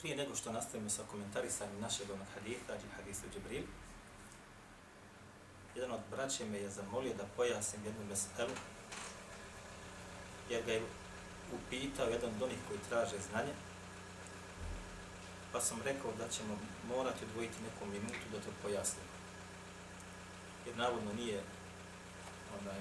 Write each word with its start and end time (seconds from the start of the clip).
Prije 0.00 0.16
nego 0.16 0.34
što 0.34 0.52
nastavimo 0.52 0.90
sa 0.90 1.02
komentarisanjem 1.10 1.80
našeg 1.80 2.10
onog 2.10 2.26
haditha, 2.34 2.72
ili 2.74 2.94
hadisu 2.96 3.22
Džibril, 3.34 3.62
jedan 5.74 5.92
od 5.92 6.00
braće 6.10 6.44
me 6.44 6.58
je 6.58 6.70
zamolio 6.70 7.14
da 7.14 7.24
pojasnim 7.36 7.84
jednu 7.84 8.04
meselu, 8.04 8.54
jer 10.50 10.64
ga 10.64 10.72
je 10.72 10.82
upitao 11.52 12.08
jedan 12.08 12.30
od 12.36 12.42
onih 12.42 12.58
koji 12.68 12.80
traže 12.88 13.16
znanje, 13.30 13.52
pa 15.52 15.60
sam 15.60 15.82
rekao 15.84 16.12
da 16.18 16.28
ćemo 16.28 16.58
morati 16.88 17.24
odvojiti 17.24 17.62
neku 17.62 17.86
minutu 17.86 18.26
da 18.32 18.40
to 18.40 18.50
pojasnimo. 18.62 19.10
Jer 20.66 20.76
navodno 20.76 21.12
nije 21.12 21.42
onaj, 22.60 22.80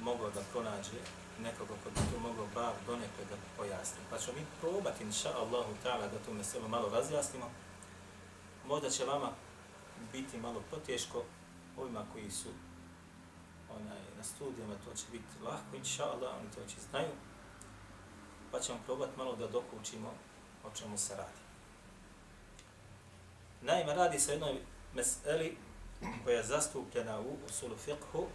mogao 0.00 0.30
da 0.30 0.40
pronađe 0.52 1.00
nekoga 1.42 1.74
ko 1.84 1.90
bi 1.90 2.00
to 2.12 2.18
moglo 2.20 2.46
bar 2.54 2.72
donekle 2.86 3.24
da 3.30 3.36
pojasni. 3.56 4.00
Pa 4.10 4.18
ćemo 4.18 4.38
mi 4.38 4.46
probati, 4.60 5.04
inša 5.04 5.28
Allahu 5.28 5.72
ta'ala, 5.84 6.10
da 6.12 6.18
tu 6.26 6.34
meselu 6.34 6.68
malo 6.68 6.88
razjasnimo. 6.88 7.50
Možda 8.66 8.90
će 8.90 9.04
vama 9.04 9.30
biti 10.12 10.38
malo 10.38 10.62
poteško, 10.70 11.22
ovima 11.78 12.04
koji 12.12 12.30
su 12.30 12.48
onaj, 13.70 14.02
na 14.16 14.24
studijama, 14.24 14.74
to 14.84 14.94
će 14.94 15.04
biti 15.12 15.42
lahko, 15.44 15.76
inša 15.76 16.04
Allah, 16.04 16.30
oni 16.40 16.50
to 16.54 16.72
će 16.74 16.80
znaju. 16.90 17.12
Pa 18.50 18.60
ćemo 18.60 18.78
probati 18.86 19.18
malo 19.18 19.36
da 19.36 19.46
dokučimo 19.46 20.14
o 20.64 20.70
čemu 20.78 20.98
se 20.98 21.16
radi. 21.16 21.44
Naime, 23.62 23.94
radi 23.94 24.20
se 24.20 24.30
o 24.30 24.34
jednoj 24.34 24.62
meseli 24.94 25.56
koja 26.24 26.36
je 26.36 26.42
zastupljena 26.42 27.20
u 27.20 27.36
usulu 27.46 27.76
fiqhu, 27.86 28.26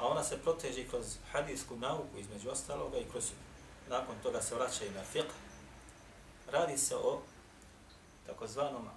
a 0.00 0.06
ona 0.06 0.24
se 0.24 0.42
proteže 0.42 0.88
kroz 0.88 1.16
hadijsku 1.32 1.76
nauku 1.76 2.18
između 2.18 2.50
ostaloga 2.50 2.98
i 2.98 3.10
kroz 3.10 3.24
nakon 3.88 4.14
toga 4.22 4.42
se 4.42 4.54
vraća 4.54 4.84
i 4.84 4.90
na 4.90 5.00
fiqh. 5.14 5.32
Radi 6.52 6.78
se 6.78 6.96
o 6.96 7.20
takozvanom 8.26 8.88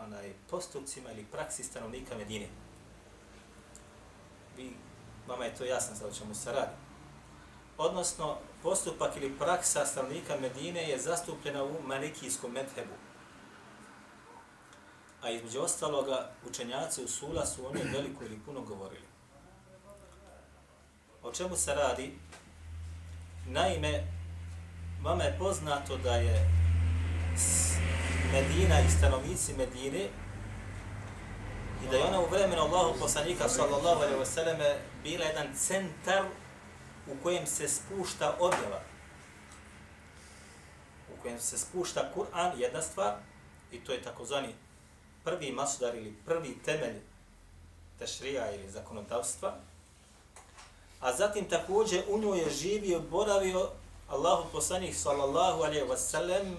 onaj, 0.00 0.32
postupcima 0.50 1.12
ili 1.12 1.24
praksi 1.24 1.64
stanovnika 1.64 2.16
Medine. 2.16 2.48
Vi, 4.56 4.72
vama 5.28 5.44
je 5.44 5.54
to 5.54 5.64
jasno 5.64 5.96
za 5.96 6.06
o 6.06 6.12
čemu 6.18 6.34
se 6.34 6.52
radi. 6.52 6.72
Odnosno, 7.78 8.38
postupak 8.62 9.16
ili 9.16 9.38
praksa 9.38 9.86
stanovnika 9.86 10.36
Medine 10.40 10.88
je 10.88 10.98
zastupljena 10.98 11.64
u 11.64 11.82
malikijskom 11.86 12.52
medhebu. 12.52 12.94
A 15.22 15.30
između 15.30 15.60
ostaloga, 15.60 16.30
učenjaci 16.48 17.04
u 17.04 17.08
Sula 17.08 17.46
su 17.46 17.66
o 17.66 17.72
njoj 17.74 17.84
veliko 17.84 18.24
ili 18.24 18.40
puno 18.46 18.60
govorili. 18.60 19.11
O 21.22 21.32
čemu 21.32 21.56
se 21.56 21.74
radi? 21.74 22.18
Naime, 23.46 24.04
vama 25.02 25.24
je 25.24 25.36
poznato 25.38 25.96
da 25.96 26.14
je 26.14 26.50
Medina 28.32 28.80
i 28.80 28.90
stanovnici 28.90 29.52
Medine 29.52 30.08
i 31.84 31.90
da 31.90 31.96
je 31.96 32.04
ona 32.04 32.20
u 32.20 32.30
vremenu 32.30 32.62
Allahu 32.62 32.98
poslanika 32.98 33.48
sallallahu 33.48 34.02
alaihi 34.02 34.20
wa 34.20 34.24
sallame 34.24 34.78
bila 35.02 35.24
jedan 35.24 35.46
centar 35.56 36.24
u 37.06 37.22
kojem 37.22 37.46
se 37.46 37.68
spušta 37.68 38.36
objava 38.40 38.80
U 41.14 41.22
kojem 41.22 41.40
se 41.40 41.58
spušta 41.58 42.10
Kur'an, 42.14 42.58
jedna 42.58 42.82
stvar, 42.82 43.14
i 43.72 43.84
to 43.84 43.92
je 43.92 44.02
takozvani 44.02 44.54
prvi 45.24 45.52
masudar 45.52 45.94
ili 45.94 46.16
prvi 46.26 46.58
temelj 46.64 47.00
tešrija 47.98 48.54
ili 48.54 48.70
zakonodavstva, 48.70 49.58
a 51.02 51.12
zatim 51.12 51.44
također 51.44 52.02
u 52.08 52.18
njoj 52.18 52.38
je 52.38 52.50
živio 52.50 52.98
i 52.98 53.10
boravio 53.10 53.68
Allahu 54.08 54.48
poslanih 54.52 54.98
sallallahu 54.98 55.62
alaihi 55.62 55.84
wa 55.84 55.96
sallam, 55.96 56.56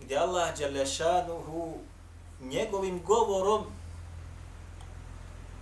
gdje 0.00 0.16
Allah 0.16 0.58
Đelešanuhu 0.58 1.78
njegovim 2.40 3.02
govorom 3.02 3.64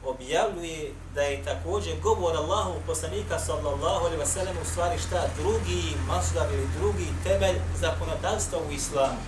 objavljuje 0.04 0.94
da 1.14 1.22
je 1.22 1.44
također 1.44 2.00
govor 2.02 2.36
Allahu 2.36 2.74
poslanika 2.86 3.38
sallallahu 3.38 4.06
alaihi 4.06 4.22
wa 4.22 4.26
sallam 4.26 4.56
u 4.62 4.64
stvari 4.64 4.98
šta 4.98 5.28
drugi 5.38 5.96
masudar 6.06 6.52
ili 6.52 6.68
drugi 6.78 7.06
temelj 7.24 7.56
zakonodavstva 7.80 8.58
u 8.68 8.72
islamu. 8.72 9.18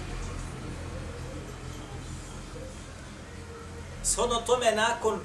Shodno 4.03 4.41
tome 4.47 4.73
nakon 4.73 5.21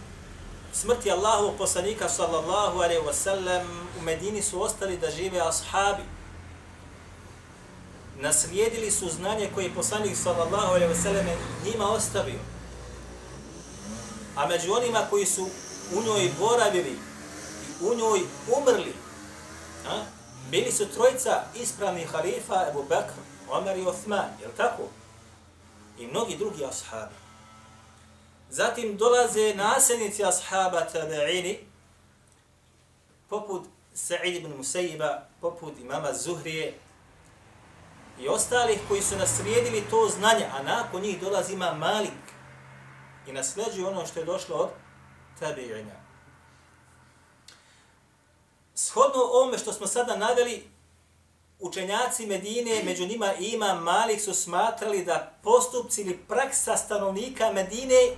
smrti 0.81 1.11
Allahovog 1.11 1.57
poslanika 1.57 2.09
sallallahu 2.09 2.81
alaihi 2.81 3.01
wa 3.01 3.13
sallam 3.13 3.87
u 3.99 4.01
Medini 4.01 4.41
su 4.41 4.61
ostali 4.61 4.97
da 4.97 5.11
žive 5.11 5.39
ashabi. 5.39 6.03
Naslijedili 8.19 8.91
su 8.91 9.09
znanje 9.09 9.49
koje 9.55 9.65
je 9.65 9.75
poslanik 9.75 10.17
sallallahu 10.17 10.67
alaihi 10.67 10.93
wa 10.93 11.03
sallam 11.03 11.25
njima 11.65 11.89
ostavio. 11.89 12.39
A 14.35 14.47
među 14.47 14.73
onima 14.73 14.99
koji 15.09 15.25
su 15.25 15.49
u 15.95 16.01
njoj 16.01 16.31
boravili 16.39 16.97
i 17.81 17.85
u 17.85 17.95
njoj 17.95 18.19
umrli, 18.57 18.93
a, 19.87 20.03
bili 20.51 20.71
su 20.71 20.85
trojica 20.87 21.43
ispravnih 21.55 22.09
halifa 22.11 22.65
Ebu 22.69 22.83
Bekr, 22.89 23.19
Omer 23.49 23.77
i 23.77 23.87
Othman, 23.87 24.29
je 24.41 24.47
tako? 24.57 24.83
I 25.99 26.07
mnogi 26.07 26.37
drugi 26.37 26.65
ashabi. 26.65 27.24
Zatim 28.55 28.97
dolaze 28.97 29.53
nasljednici 29.55 30.23
ashaba 30.23 30.87
tabi'ini, 30.93 31.57
poput 33.29 33.67
Sa'id 33.93 34.35
ibn 34.35 34.57
Musaiba, 34.57 35.27
poput 35.41 35.79
imama 35.79 36.13
Zuhrije 36.13 36.73
i 38.19 38.27
ostalih 38.27 38.79
koji 38.87 39.01
su 39.01 39.17
naslijedili 39.17 39.83
to 39.89 40.09
znanje, 40.09 40.45
a 40.53 40.63
nakon 40.63 41.01
njih 41.01 41.21
dolazi 41.21 41.53
ima 41.53 41.73
Malik 41.73 42.23
i 43.27 43.31
nasljeđuje 43.31 43.87
ono 43.87 44.05
što 44.05 44.19
je 44.19 44.25
došlo 44.25 44.55
od 44.55 44.69
tabi'ina. 45.41 45.95
Shodno 48.75 49.21
ovome 49.21 49.57
što 49.57 49.73
smo 49.73 49.87
sada 49.87 50.15
naveli, 50.15 50.63
učenjaci 51.59 52.25
Medine, 52.25 52.83
među 52.83 53.05
njima 53.05 53.33
ima 53.33 53.73
Malik, 53.73 54.21
su 54.21 54.33
smatrali 54.33 55.05
da 55.05 55.33
postupci 55.43 56.01
ili 56.01 56.17
praksa 56.17 56.77
stanovnika 56.77 57.51
Medine 57.51 58.17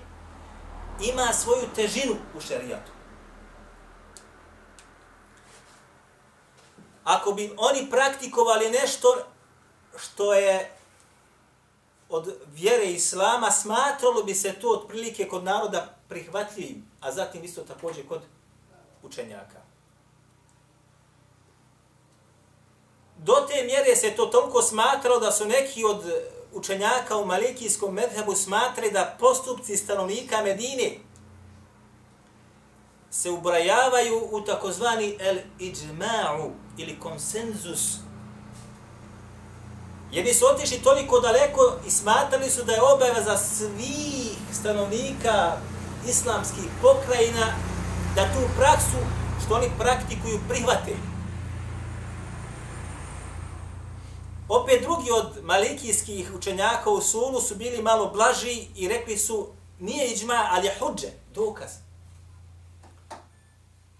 ima 1.01 1.33
svoju 1.33 1.67
težinu 1.75 2.15
u 2.37 2.41
šerijatu. 2.41 2.91
Ako 7.03 7.31
bi 7.31 7.53
oni 7.57 7.89
praktikovali 7.89 8.69
nešto 8.69 9.07
što 9.97 10.33
je 10.33 10.77
od 12.09 12.37
vjere 12.47 12.85
Islama, 12.85 13.51
smatralo 13.51 14.23
bi 14.23 14.35
se 14.35 14.53
to 14.53 14.69
otprilike 14.69 15.27
kod 15.27 15.43
naroda 15.43 15.95
prihvatljivim, 16.09 16.91
a 17.01 17.11
zatim 17.11 17.43
isto 17.43 17.61
također 17.61 18.07
kod 18.07 18.21
učenjaka. 19.03 19.57
Do 23.17 23.33
te 23.33 23.63
mjere 23.63 23.95
se 23.95 24.15
to 24.15 24.25
toliko 24.25 24.61
smatralo 24.61 25.19
da 25.19 25.31
su 25.31 25.45
neki 25.45 25.83
od 25.83 26.03
učenjaka 26.57 27.17
u 27.17 27.25
malikijskom 27.25 27.93
medhebu 27.93 28.35
smatraju 28.35 28.91
da 28.91 29.15
postupci 29.19 29.77
stanovnika 29.77 30.43
Medine 30.43 30.97
se 33.11 33.29
ubrajavaju 33.29 34.27
u 34.31 34.41
takozvani 34.41 35.17
el-iđma'u 35.19 36.51
ili 36.77 36.99
konsenzus. 36.99 37.97
Jer 40.11 40.25
bi 40.25 40.33
su 40.33 40.45
otišli 40.45 40.77
toliko 40.77 41.19
daleko 41.19 41.75
i 41.87 41.91
smatrali 41.91 42.49
su 42.49 42.63
da 42.63 42.73
je 42.73 42.81
obaveza 42.81 43.37
svih 43.37 44.37
stanovnika 44.53 45.57
islamskih 46.07 46.63
pokrajina 46.81 47.53
da 48.15 48.23
tu 48.23 48.39
praksu 48.57 48.97
što 49.45 49.55
oni 49.55 49.71
praktikuju 49.79 50.39
prihvatili. 50.49 51.16
Opet 54.49 54.81
drugi 54.81 55.11
od 55.11 55.43
malikijskih 55.43 56.31
učenjaka 56.35 56.89
u 56.89 57.01
Sulu 57.01 57.41
su 57.41 57.55
bili 57.55 57.81
malo 57.81 58.09
blaži 58.09 58.67
i 58.75 58.87
rekli 58.87 59.17
su 59.17 59.47
nije 59.79 60.07
iđma, 60.07 60.47
ali 60.51 60.67
je 60.67 60.75
huđe, 60.79 61.07
dokaz. 61.33 61.71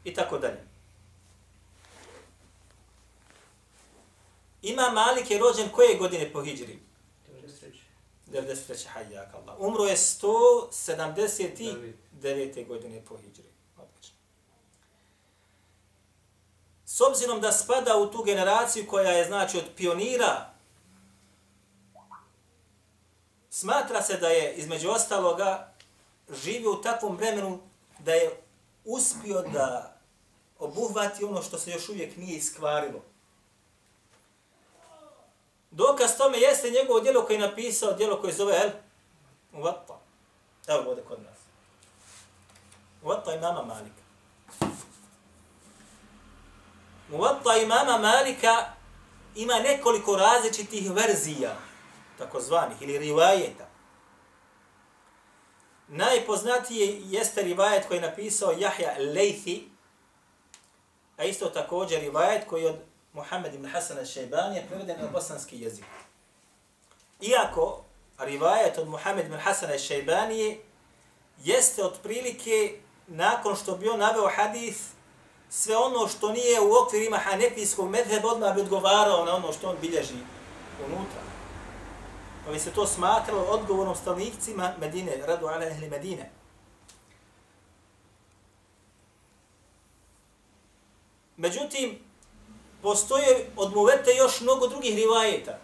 I 0.04 0.14
tako 0.14 0.38
dalje. 0.38 0.68
Ima 4.62 4.90
Malik 4.90 5.32
je 5.32 5.40
rođen 5.40 5.70
koje 5.70 5.98
godine 5.98 6.34
po 6.34 6.44
hijđri? 6.44 6.80
93. 7.28 7.78
93. 8.28 8.88
hajjak 8.88 9.34
Allah. 9.34 9.56
Umro 9.60 9.84
je 9.84 9.96
179. 9.96 12.68
godine 12.68 13.06
po 13.06 13.18
hijđri. 13.18 13.47
S 16.98 17.02
obzirom 17.02 17.42
da 17.42 17.52
spada 17.52 17.98
u 17.98 18.12
tu 18.12 18.24
generaciju 18.24 18.88
koja 18.88 19.12
je 19.12 19.26
znači 19.26 19.58
od 19.58 19.64
pionira, 19.76 20.50
smatra 23.50 24.02
se 24.02 24.18
da 24.18 24.28
je 24.28 24.54
između 24.54 24.90
ostaloga 24.90 25.74
živio 26.30 26.72
u 26.72 26.82
takvom 26.82 27.18
vremenu 27.18 27.60
da 28.00 28.14
je 28.14 28.42
uspio 28.86 29.42
da 29.42 29.98
obuhvati 30.60 31.24
ono 31.24 31.42
što 31.42 31.58
se 31.58 31.72
još 31.72 31.90
uvijek 31.90 32.18
nije 32.18 32.38
iskvarilo. 32.38 33.04
Dokaz 35.72 36.18
tome 36.18 36.38
jeste 36.38 36.70
njegovo 36.70 37.00
djelo 37.00 37.26
koje 37.26 37.36
je 37.36 37.48
napisao, 37.48 37.94
djelo 37.94 38.22
koje 38.22 38.34
zove 38.34 38.56
El 38.64 38.70
Uvatta. 39.60 40.00
Evo 40.68 40.90
ovdje 40.90 41.04
kod 41.04 41.20
nas. 41.20 41.38
Uvatta 43.04 43.34
imama 43.34 43.62
Malika. 43.62 44.07
Muvatta 47.10 47.58
imama 47.58 47.98
Malika 47.98 48.66
ima 49.36 49.60
nekoliko 49.60 50.16
različitih 50.16 50.92
verzija, 50.92 51.56
takozvanih, 52.18 52.82
ili 52.82 52.98
rivajeta. 52.98 53.68
Najpoznatiji 55.88 57.02
jeste 57.06 57.42
rivajet 57.42 57.88
koji 57.88 57.98
je 57.98 58.10
napisao 58.10 58.52
Jahja 58.52 58.96
Lejthi, 59.00 59.70
a 61.18 61.24
isto 61.24 61.50
također 61.50 62.00
rivajet 62.00 62.48
koji 62.48 62.64
je 62.64 62.70
od 62.70 62.80
Muhammed 63.14 63.54
ibn 63.54 63.66
Hasan 63.66 63.98
al-Shaybani 63.98 64.56
je 64.56 64.66
preveden 64.68 64.98
na 65.02 65.08
bosanski 65.08 65.62
jezik. 65.62 65.86
Iako 67.22 67.84
rivajet 68.18 68.78
od 68.78 68.88
Muhammed 68.88 69.26
ibn 69.26 69.38
Hasan 69.38 69.70
al-Shaybani 69.70 70.58
jeste 71.44 71.84
otprilike 71.84 72.80
nakon 73.08 73.56
što 73.56 73.78
bi 73.78 73.90
on 73.90 74.00
naveo 74.00 74.30
hadith 74.36 74.97
sve 75.50 75.78
ono 75.78 76.08
što 76.08 76.32
nije 76.32 76.62
u 76.62 76.74
okvirima 76.84 77.18
hanefijskog 77.18 77.90
medheba 77.90 78.28
odmah 78.28 78.56
bi 78.56 78.62
odgovarao 78.62 79.26
na 79.26 79.36
ono 79.36 79.54
što 79.54 79.70
on 79.70 79.76
bilježi 79.82 80.14
unutra. 80.86 81.22
Pa 82.46 82.52
bi 82.52 82.60
se 82.60 82.72
to 82.72 82.88
smatralo 82.88 83.42
odgovorom 83.42 83.96
stanovnicima 83.96 84.74
Medine, 84.80 85.18
radu 85.26 85.48
ala 85.48 85.66
ehli 85.66 85.90
Medine. 85.90 86.32
Međutim, 91.38 92.00
postoje 92.82 93.50
od 93.56 93.76
muvete 93.76 94.16
još 94.16 94.42
mnogo 94.42 94.68
drugih 94.68 94.96
rivajeta. 94.96 95.60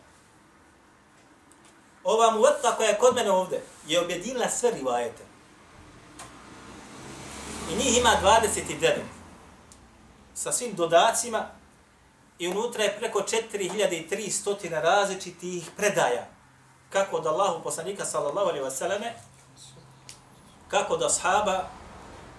Ova 2.03 2.31
muveta 2.31 2.75
koja 2.77 2.89
je 2.89 2.97
kod 2.97 3.15
mene 3.15 3.31
ovde 3.31 3.61
je 3.87 4.01
objedinila 4.01 4.49
sve 4.49 4.71
rivajete. 4.71 5.23
I 7.71 7.75
njih 7.75 7.97
ima 7.97 8.09
29 8.23 9.12
sa 10.33 10.51
svim 10.51 10.75
dodacima 10.75 11.47
i 12.39 12.47
unutra 12.47 12.83
je 12.83 12.97
preko 12.99 13.19
4300 13.19 14.81
različitih 14.81 15.69
predaja. 15.77 16.27
Kako 16.89 17.15
od 17.15 17.27
Allahu 17.27 17.63
poslanika 17.63 18.05
sallallahu 18.05 18.49
alaihi 18.49 18.65
wasallame, 18.65 19.11
kako 20.67 20.93
od 20.93 21.03
ashaba, 21.03 21.69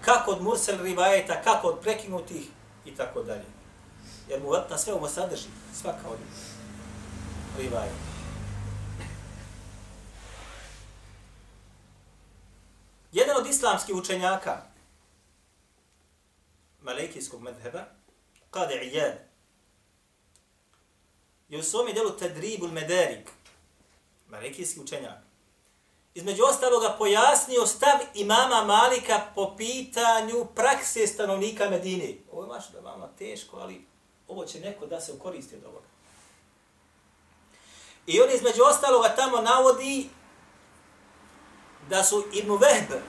kako 0.01 0.31
od 0.31 0.41
mursel 0.41 0.83
rivajeta, 0.83 1.41
kako 1.41 1.67
od 1.67 1.79
prekinutih 1.79 2.45
i 2.85 2.95
tako 2.95 3.23
dalje. 3.23 3.45
Jer 4.29 4.41
mu 4.41 4.49
vatna 4.49 4.77
sve 4.77 4.93
ovo 4.93 5.09
sadrži, 5.09 5.47
svaka 5.81 6.09
od 6.09 6.17
rivajeta. 7.57 8.15
Jedan 13.11 13.37
od 13.37 13.47
islamskih 13.47 13.95
učenjaka, 13.95 14.61
malekijskog 16.85 17.41
medheba, 17.41 17.85
Qadi 18.51 18.73
Iyad, 18.73 19.13
je 21.49 21.59
u 21.59 21.63
svome 21.63 21.93
delu 21.93 22.11
Tadribul 22.11 22.71
Mederik, 22.71 23.31
malekijski 24.27 24.79
učenjak, 24.79 25.17
između 26.13 26.43
ostaloga 26.43 26.95
pojasnio 26.97 27.65
stav 27.65 27.99
imama 28.13 28.63
Malika 28.63 29.21
po 29.35 29.55
pitanju 29.57 30.45
prakse 30.55 31.07
stanovnika 31.07 31.69
Medine. 31.69 32.13
Ovo 32.31 32.43
je 32.43 32.47
maš 32.47 32.71
da 32.71 32.79
vama 32.79 33.07
teško, 33.17 33.57
ali 33.57 33.85
ovo 34.27 34.45
će 34.45 34.59
neko 34.59 34.85
da 34.85 35.01
se 35.01 35.13
ukoristi 35.13 35.55
od 35.55 35.63
ovoga. 35.63 35.87
I 38.07 38.21
on 38.21 38.29
između 38.35 38.61
ostaloga 38.63 39.15
tamo 39.15 39.41
navodi 39.41 40.09
da 41.89 42.03
su 42.03 42.25
Ibn 42.33 42.51
Vehb, 42.51 43.01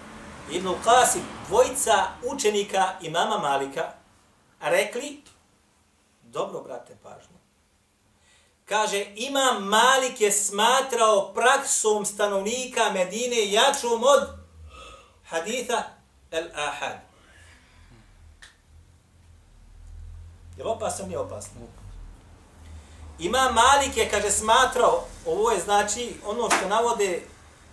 Ibn 0.50 0.68
Qasim, 0.68 1.35
dvojica 1.48 2.06
učenika 2.24 2.94
imama 3.00 3.38
Malika, 3.38 3.92
rekli, 4.60 5.22
dobro 6.22 6.60
brate 6.60 6.96
pažnju, 7.02 7.36
kaže, 8.64 9.06
imam 9.14 9.64
Malik 9.64 10.20
je 10.20 10.32
smatrao 10.32 11.32
praksom 11.34 12.04
stanovnika 12.04 12.90
Medine 12.92 13.52
jačom 13.52 14.02
od 14.04 14.28
haditha 15.28 15.82
el-Ahad. 16.30 16.96
Je 20.56 20.64
li 20.64 20.70
opasno 20.70 21.04
ili 21.04 21.16
opasno? 21.16 21.60
Ima 23.18 23.50
Malik 23.52 23.96
je, 23.96 24.10
kaže, 24.10 24.30
smatrao, 24.30 25.04
ovo 25.26 25.50
je 25.50 25.60
znači 25.60 26.14
ono 26.26 26.50
što 26.50 26.68
navode 26.68 27.22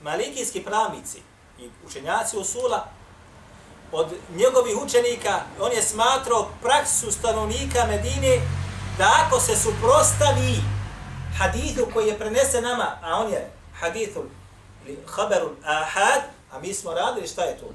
malikijski 0.02 0.64
pravnici 0.64 1.22
i 1.60 1.70
učenjaci 1.86 2.38
Usula, 2.38 2.88
od 3.94 4.08
njegovih 4.36 4.78
učenika, 4.78 5.40
on 5.60 5.72
je 5.72 5.82
smatrao 5.82 6.50
praksu 6.62 7.12
stanovnika 7.12 7.86
Medine 7.88 8.42
da 8.98 9.26
ako 9.26 9.40
se 9.40 9.56
suprostavi 9.56 10.56
hadithu 11.38 11.88
koji 11.94 12.08
je 12.08 12.20
prenesen 12.20 12.64
nama, 12.64 12.98
a 13.04 13.20
on 13.20 13.32
je 13.32 13.52
hadithu 13.80 14.24
ili 14.86 14.98
haberu 15.08 15.50
ahad, 15.64 16.22
a 16.52 16.60
mi 16.60 16.74
smo 16.74 16.94
radili 16.94 17.28
šta 17.28 17.44
je 17.44 17.58
to? 17.58 17.66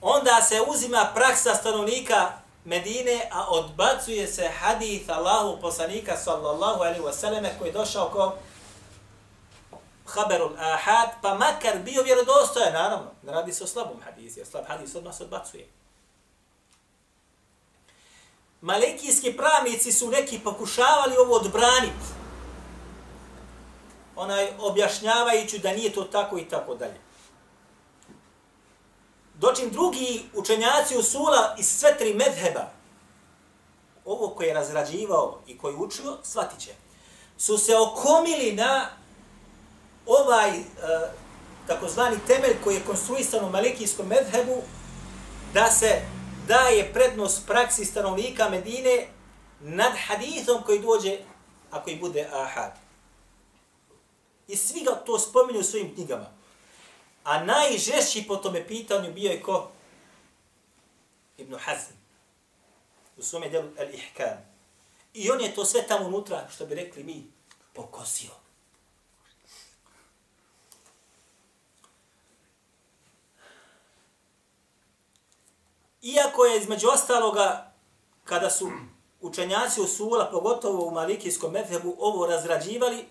Onda 0.00 0.42
se 0.48 0.60
uzima 0.68 1.10
praksa 1.14 1.54
stanovnika 1.54 2.32
Medine, 2.64 3.28
a 3.32 3.46
odbacuje 3.50 4.26
se 4.26 4.50
hadith 4.60 5.10
Allahu 5.10 5.60
poslanika 5.60 6.16
sallallahu 6.16 6.80
alaihi 6.80 7.00
wasallam 7.00 7.48
koji 7.58 7.68
je 7.68 7.72
došao 7.72 8.08
kao 8.08 8.36
haberul 10.14 10.56
ahad, 10.58 11.10
pa 11.22 11.34
makar 11.34 11.78
bio 11.78 12.02
vjerodostojan, 12.02 12.72
naravno, 12.72 13.10
ne 13.22 13.32
radi 13.32 13.52
se 13.52 13.64
o 13.64 13.66
slabom 13.66 14.00
hadisu, 14.04 14.40
jer 14.40 14.46
slab 14.46 14.64
hadis 14.68 14.94
odmah 14.94 15.16
se 15.16 15.24
odbacuje. 15.24 15.68
Malekijski 18.60 19.36
pravnici 19.36 19.92
su 19.92 20.10
neki 20.10 20.38
pokušavali 20.38 21.16
ovo 21.16 21.34
odbraniti, 21.34 22.06
onaj 24.16 24.52
objašnjavajući 24.58 25.58
da 25.58 25.72
nije 25.72 25.92
to 25.92 26.04
tako 26.04 26.38
i 26.38 26.48
tako 26.48 26.74
dalje. 26.74 27.00
Dočim 29.34 29.70
drugi 29.70 30.24
učenjaci 30.34 30.96
usula 30.96 31.54
iz 31.58 31.66
sve 31.66 31.98
tri 31.98 32.14
medheba, 32.14 32.70
ovo 34.04 34.28
koje 34.28 34.48
je 34.48 34.54
razrađivao 34.54 35.40
i 35.46 35.58
koji 35.58 35.74
učio, 35.76 36.16
shvatit 36.22 36.60
će, 36.60 36.74
su 37.38 37.58
se 37.58 37.76
okomili 37.76 38.52
na 38.52 38.99
ovaj 40.10 40.50
uh, 40.50 40.64
takozvani 41.66 42.16
temelj 42.26 42.56
koji 42.64 42.74
je 42.74 42.84
konstruisan 42.86 43.44
u 43.44 43.50
malikijskom 43.50 44.06
medhebu, 44.06 44.62
da 45.54 45.70
se 45.70 46.02
daje 46.48 46.92
prednost 46.92 47.46
praksi 47.46 47.84
stanovnika 47.84 48.48
Medine 48.48 49.06
nad 49.60 49.92
hadithom 50.06 50.62
koji 50.62 50.78
dođe 50.78 51.18
ako 51.70 51.90
i 51.90 51.96
bude 51.96 52.28
ahad. 52.32 52.72
I 54.48 54.56
svi 54.56 54.80
ga 54.80 54.90
to 54.90 55.18
spominju 55.18 55.60
u 55.60 55.62
svojim 55.62 55.94
knjigama. 55.94 56.26
A 57.24 57.44
najžešći 57.44 58.24
po 58.28 58.36
tome 58.36 58.66
pitanju 58.66 59.12
bio 59.12 59.30
je 59.30 59.42
ko? 59.42 59.70
Ibn 61.38 61.54
Hazm. 61.58 61.92
U 63.16 63.22
svome 63.22 63.48
delu 63.48 63.68
Al-Ihkam. 63.78 64.36
I 65.14 65.30
on 65.30 65.40
je 65.40 65.54
to 65.54 65.64
sve 65.64 65.82
tamo 65.86 66.06
unutra, 66.06 66.48
što 66.54 66.66
bi 66.66 66.74
rekli 66.74 67.04
mi, 67.04 67.26
pokosio. 67.72 68.30
Iako 76.02 76.44
je 76.44 76.58
između 76.58 76.88
ostaloga, 76.88 77.72
kada 78.24 78.50
su 78.50 78.70
učenjaci 79.20 79.80
usula, 79.80 80.30
pogotovo 80.30 80.84
u 80.86 80.90
malikijskom 80.90 81.52
medhebu, 81.52 81.96
ovo 81.98 82.26
razrađivali, 82.26 83.04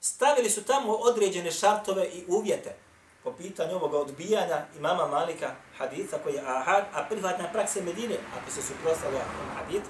stavili 0.00 0.50
su 0.50 0.64
tamo 0.64 0.92
određene 0.92 1.50
šartove 1.50 2.06
i 2.06 2.24
uvjete 2.28 2.76
po 3.24 3.32
pitanju 3.32 3.74
ovoga 3.74 3.98
odbijanja 3.98 4.66
imama 4.78 5.06
Malika 5.06 5.54
haditha 5.78 6.18
koji 6.18 6.34
je 6.34 6.42
ahad, 6.46 6.84
a 6.94 7.04
prihvatna 7.08 7.52
prakse 7.52 7.82
Medine, 7.82 8.16
ako 8.38 8.50
se 8.50 8.62
suprostavlja 8.62 9.20
hadith, 9.56 9.86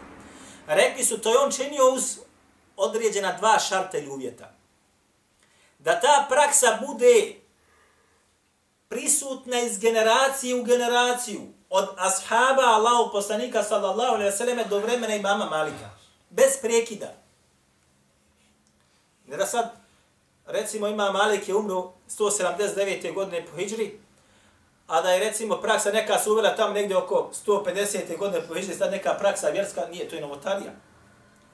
Rekli 0.67 1.05
su, 1.05 1.21
to 1.21 1.31
je 1.31 1.39
on 1.39 1.53
činio 1.53 1.93
uz 1.93 2.19
određena 2.77 3.33
dva 3.33 3.59
šarta 3.59 3.99
ili 3.99 4.09
uvjeta. 4.09 4.53
Da 5.79 6.01
ta 6.01 6.27
praksa 6.29 6.79
bude 6.87 7.35
prisutna 8.89 9.61
iz 9.61 9.79
generacije 9.79 10.55
u 10.55 10.63
generaciju, 10.63 11.41
od 11.75 11.89
ashaba 11.99 12.63
Allahu 12.63 13.11
poslanika 13.13 13.63
sallallahu 13.63 14.15
alaihi 14.15 14.31
ve 14.31 14.37
selleme 14.37 14.65
do 14.65 14.79
vremena 14.79 15.15
imama 15.15 15.45
Malika. 15.51 15.91
Bez 16.31 16.61
prekida. 16.63 17.13
Ne 19.27 19.37
da 19.37 19.47
sad, 19.47 19.71
recimo 20.47 20.87
ima 20.87 21.11
Malik 21.11 21.49
je 21.49 21.55
umro 21.55 21.93
179. 22.09 23.15
godine 23.15 23.47
po 23.47 23.57
Hidžri, 23.57 23.99
a 24.87 25.01
da 25.01 25.11
je 25.11 25.21
recimo 25.21 25.57
praksa 25.57 25.91
neka 25.93 26.19
se 26.19 26.31
uvela 26.31 26.57
tamo 26.57 26.75
negdje 26.75 26.97
oko 26.97 27.31
150. 27.47 28.19
godine 28.19 28.47
po 28.49 28.55
Hidžri, 28.55 28.75
sad 28.75 28.91
neka 28.91 29.15
praksa 29.15 29.49
vjerska, 29.49 29.87
nije, 29.91 30.09
to 30.09 30.15
je 30.15 30.23
novotarija. 30.23 30.73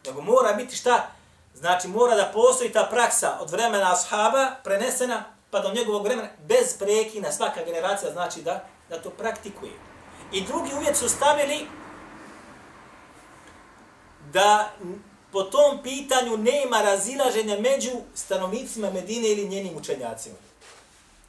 Nego 0.06 0.20
mora 0.20 0.52
biti 0.52 0.76
šta? 0.76 1.10
Znači 1.54 1.88
mora 1.88 2.14
da 2.16 2.30
postoji 2.34 2.72
ta 2.72 2.88
praksa 2.90 3.38
od 3.40 3.50
vremena 3.50 3.92
ashaba 3.92 4.50
prenesena 4.64 5.24
pa 5.50 5.60
do 5.60 5.72
njegovog 5.74 6.04
vremena 6.04 6.28
bez 6.48 6.78
prekina 6.78 7.32
svaka 7.32 7.64
generacija 7.64 8.12
znači 8.12 8.42
da 8.42 8.64
da 8.90 9.02
to 9.02 9.10
praktikuje. 9.10 9.89
I 10.32 10.40
drugi 10.40 10.70
uvjet 10.74 10.96
su 10.96 11.08
stavili 11.08 11.66
da 14.32 14.72
po 15.32 15.42
tom 15.42 15.82
pitanju 15.82 16.36
nema 16.36 16.82
razilaženja 16.82 17.58
među 17.60 17.90
stanovnicima 18.14 18.90
Medine 18.90 19.28
ili 19.28 19.48
njenim 19.48 19.76
učenjacima. 19.76 20.36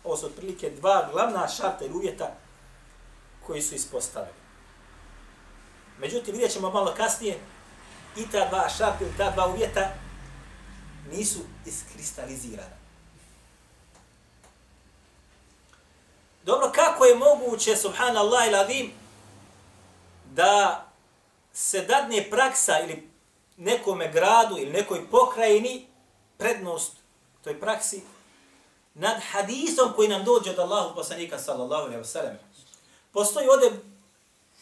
Ovo 0.04 0.18
su 0.18 0.26
otprilike 0.26 0.70
dva 0.70 1.10
glavna 1.12 1.48
šarta 1.48 1.86
ili 1.86 1.94
uvjeta 1.94 2.36
koji 3.48 3.62
su 3.62 3.76
ispostavili. 3.76 4.36
Međutim, 6.00 6.34
vidjet 6.34 6.52
ćemo 6.52 6.72
malo 6.72 6.94
kasnije, 6.98 7.40
i 8.18 8.26
ta 8.32 8.50
dva 8.50 8.70
šarta 8.70 9.04
ili 9.04 9.14
ta 9.18 9.32
dva 9.32 9.48
uvjeta 9.48 9.90
nisu 11.12 11.40
iskristalizirana. 11.66 12.81
Dobro, 16.44 16.72
kako 16.76 17.06
je 17.06 17.16
moguće, 17.16 17.76
subhanallah 17.76 18.48
il 18.48 18.56
adim, 18.56 18.92
da 20.34 20.86
se 21.54 21.82
dadne 21.82 22.30
praksa 22.30 22.80
ili 22.80 23.10
nekome 23.58 24.12
gradu 24.12 24.58
ili 24.58 24.72
nekoj 24.72 25.10
pokrajini 25.10 25.88
prednost 26.38 26.92
toj 27.44 27.60
praksi 27.60 28.02
nad 28.94 29.22
hadisom 29.32 29.94
koji 29.96 30.08
nam 30.10 30.24
dođe 30.24 30.50
od 30.50 30.60
Allahu 30.60 30.96
poslanika 30.96 31.40
sallallahu 31.40 31.84
alaihi 31.84 31.98
ve 31.98 32.06
sellem. 32.06 32.40
Postoji 33.12 33.48
ovdje 33.48 33.72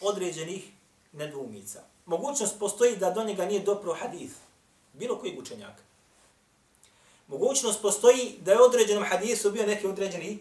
određenih 0.00 0.64
nedoumica. 1.12 1.82
Mogućnost 2.06 2.58
postoji 2.58 2.96
da 2.96 3.10
do 3.10 3.24
njega 3.24 3.44
nije 3.44 3.60
dopro 3.60 3.94
hadis, 3.94 4.30
bilo 4.92 5.18
koji 5.18 5.38
učenjaka. 5.38 5.82
Mogućnost 7.28 7.82
postoji 7.82 8.38
da 8.40 8.52
je 8.52 8.62
određenom 8.62 9.04
hadisu 9.04 9.50
bio 9.50 9.66
neki 9.66 9.86
određeni 9.86 10.38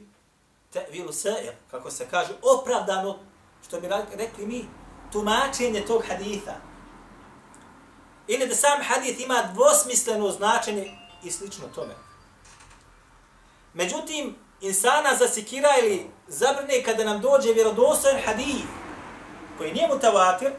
tevilu 0.73 1.13
sa'ir, 1.13 1.53
kako 1.71 1.91
se 1.91 2.07
kaže, 2.11 2.33
opravdano, 2.41 3.19
što 3.67 3.81
bi 3.81 3.88
rekli 4.13 4.45
mi, 4.45 4.65
tumačenje 5.11 5.85
tog 5.88 6.03
haditha. 6.07 6.53
Ili 8.27 8.47
da 8.47 8.55
sam 8.55 8.81
hadith 8.83 9.21
ima 9.21 9.43
dvosmisleno 9.53 10.31
značenje 10.31 10.97
i 11.23 11.31
slično 11.31 11.67
tome. 11.75 11.93
Međutim, 13.73 14.35
insana 14.61 15.15
zasikira 15.19 15.69
ili 15.81 16.09
zabrne 16.27 16.83
kada 16.83 17.03
nam 17.03 17.21
dođe 17.21 17.53
vjerodostojan 17.53 18.21
hadith 18.25 18.65
koji 19.57 19.73
nije 19.73 19.88
mutavatir, 19.88 20.51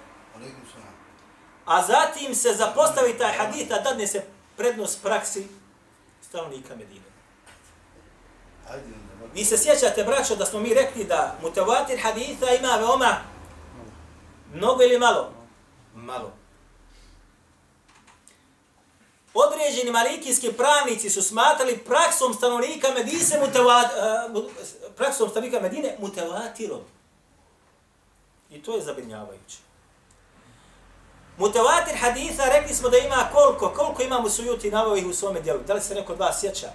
a 1.64 1.82
zatim 1.82 2.34
se 2.34 2.54
zapostavi 2.54 3.18
taj 3.18 3.32
hadith, 3.32 3.72
a 3.72 3.80
dadne 3.80 4.06
se 4.06 4.24
prednost 4.56 5.02
praksi 5.02 5.48
stanovnika 6.22 6.76
Medine. 6.76 7.04
Vi 9.34 9.44
se 9.44 9.58
sjećate, 9.58 10.04
braćo, 10.04 10.36
da 10.36 10.46
smo 10.46 10.60
mi 10.60 10.74
rekli 10.74 11.04
da 11.04 11.36
mutavatir 11.42 12.00
haditha 12.02 12.46
ima 12.50 12.76
veoma 12.76 13.16
mnogo 14.54 14.82
ili 14.82 14.98
malo? 14.98 15.32
Malo. 15.94 16.32
Određeni 19.34 19.90
malikijski 19.90 20.52
pravnici 20.52 21.10
su 21.10 21.22
smatrali 21.22 21.78
praksom 21.78 22.34
stanovnika 22.34 22.88
Medine 22.94 23.46
mutavad, 23.46 23.90
uh, 24.34 24.44
praksom 24.96 25.28
stanovnika 25.28 25.60
Medine 25.60 25.96
mutavatirom. 25.98 26.80
I 28.50 28.62
to 28.62 28.76
je 28.76 28.82
zabrinjavajuće. 28.82 29.58
Mutavatir 31.36 31.96
haditha 31.96 32.44
rekli 32.44 32.74
smo 32.74 32.88
da 32.88 32.98
ima 32.98 33.28
koliko? 33.32 33.68
Koliko 33.76 34.02
imamo 34.02 34.30
sujuti 34.30 34.70
navao 34.70 34.96
ih 34.96 35.06
u 35.06 35.12
svome 35.12 35.40
dijelu? 35.40 35.60
Da 35.66 35.74
li 35.74 35.80
se 35.80 35.94
neko 35.94 36.12
od 36.12 36.18
vas 36.18 36.40
sjeća? 36.40 36.68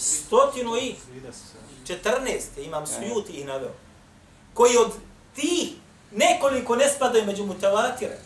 Stotinu 0.00 0.76
i 0.76 0.94
14 1.86 2.40
imam 2.56 2.86
sujuti 2.86 3.32
ih 3.32 3.46
naveo. 3.46 3.70
Koji 4.54 4.76
od 4.76 4.92
ti 5.34 5.76
nekoliko 6.10 6.76
ne 6.76 6.88
spadaju 6.88 7.26
među 7.26 7.44
mutavatire. 7.44 8.18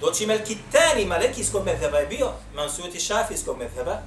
Doći 0.00 0.26
Melkitani, 0.26 1.04
malekijskog 1.06 1.64
medheba 1.64 1.98
je 1.98 2.06
bio, 2.06 2.32
imam 2.52 2.70
sujuti 2.70 3.00
šafijskog 3.00 3.58
medheba, 3.58 3.98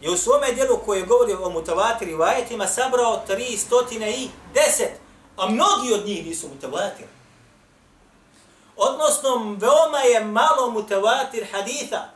je 0.00 0.10
u 0.10 0.16
svome 0.16 0.52
dijelu 0.52 0.78
koji 0.84 1.06
govori 1.06 1.32
o 1.32 1.50
mutavatiri 1.50 2.14
vajetima 2.14 2.66
sabrao 2.66 3.24
310 3.28 4.28
a 5.36 5.48
mnogi 5.48 5.92
od 5.94 6.06
njih 6.06 6.26
nisu 6.26 6.48
mutavatir. 6.48 7.06
Odnosno, 8.76 9.56
veoma 9.58 9.98
je 9.98 10.24
malo 10.24 10.70
mutavatir 10.70 11.46
haditha. 11.52 12.13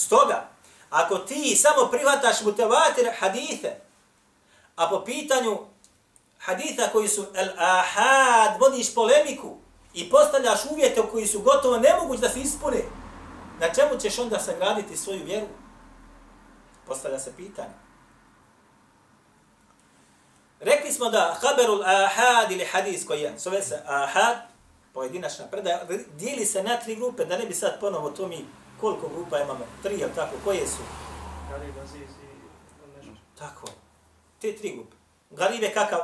Stoga, 0.00 0.48
ako 0.90 1.18
ti 1.18 1.56
samo 1.56 1.86
prihvataš 1.90 2.42
mutevatir 2.42 3.10
hadithe, 3.18 3.80
a 4.76 4.88
po 4.88 5.04
pitanju 5.04 5.58
haditha 6.38 6.88
koji 6.92 7.08
su 7.08 7.26
el-ahad, 7.34 8.60
vodiš 8.60 8.94
polemiku 8.94 9.56
i 9.94 10.10
postavljaš 10.10 10.60
uvjete 10.70 11.02
koji 11.12 11.26
su 11.26 11.40
gotovo 11.40 11.78
nemogući 11.78 12.20
da 12.20 12.28
se 12.28 12.40
ispune, 12.40 12.82
na 13.60 13.72
čemu 13.74 14.00
ćeš 14.00 14.18
onda 14.18 14.38
sagraditi 14.38 14.96
svoju 14.96 15.24
vjeru? 15.24 15.46
Postavlja 16.86 17.18
se 17.18 17.36
pitanje. 17.36 17.74
Rekli 20.60 20.92
smo 20.92 21.10
da 21.10 21.36
haberul 21.40 21.82
ahad 21.82 22.50
ili 22.50 22.64
hadis 22.64 23.06
koji 23.06 23.20
je, 23.20 23.38
zove 23.38 23.62
se 23.62 23.82
ahad, 23.86 24.36
pojedinačna 24.92 25.46
predaja, 25.46 25.84
dijeli 26.18 26.46
se 26.46 26.62
na 26.62 26.76
tri 26.76 26.96
grupe, 26.96 27.24
da 27.24 27.36
ne 27.36 27.46
bi 27.46 27.54
sad 27.54 27.80
ponovo 27.80 28.10
to 28.10 28.28
mi, 28.28 28.46
koliko 28.80 29.08
grupa 29.08 29.38
imamo, 29.38 29.64
tri, 29.82 29.94
ili 29.94 30.12
tako, 30.14 30.36
koje 30.44 30.66
su? 30.66 30.82
Garib, 31.50 31.74
Aziz 31.84 32.00
i 32.00 32.96
nešto. 32.96 33.12
Tako, 33.38 33.66
te 34.40 34.56
tri 34.56 34.72
grupe. 34.72 34.96
Garib 35.30 35.62
je 35.62 35.74
kakav? 35.74 36.00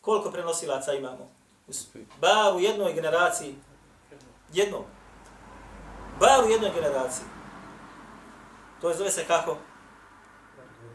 Koliko 0.00 0.30
prenosilaca 0.30 0.92
imamo? 0.92 1.28
Bar 2.20 2.56
u 2.56 2.60
jednoj 2.60 2.92
generaciji, 2.92 3.54
jednom. 4.52 4.84
Bar 6.20 6.44
u 6.44 6.50
jednoj 6.50 6.70
generaciji. 6.74 7.24
To 8.80 8.88
je 8.88 8.96
zove 8.96 9.10
se 9.10 9.24
kako? 9.26 9.56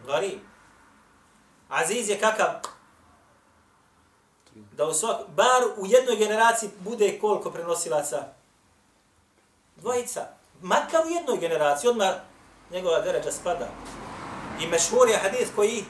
Garib. 0.08 0.40
Aziz 1.70 2.10
je 2.10 2.20
kakav? 2.20 2.50
Da 4.56 4.86
u 4.86 4.94
svak, 4.94 5.18
bar 5.28 5.64
u 5.78 5.86
jednoj 5.86 6.16
generaciji 6.16 6.70
bude 6.80 7.20
koliko 7.20 7.52
prenosilaca? 7.52 8.24
Dvojica. 9.76 10.28
Makar 10.62 11.06
u 11.06 11.10
jednoj 11.10 11.38
generaciji, 11.38 11.90
odmah 11.90 12.14
njegova 12.72 13.02
deređa 13.02 13.32
spada. 13.32 13.68
I 14.62 14.68
mešhur 14.68 15.10
je 15.10 15.18
hadith 15.18 15.56
koji 15.56 15.84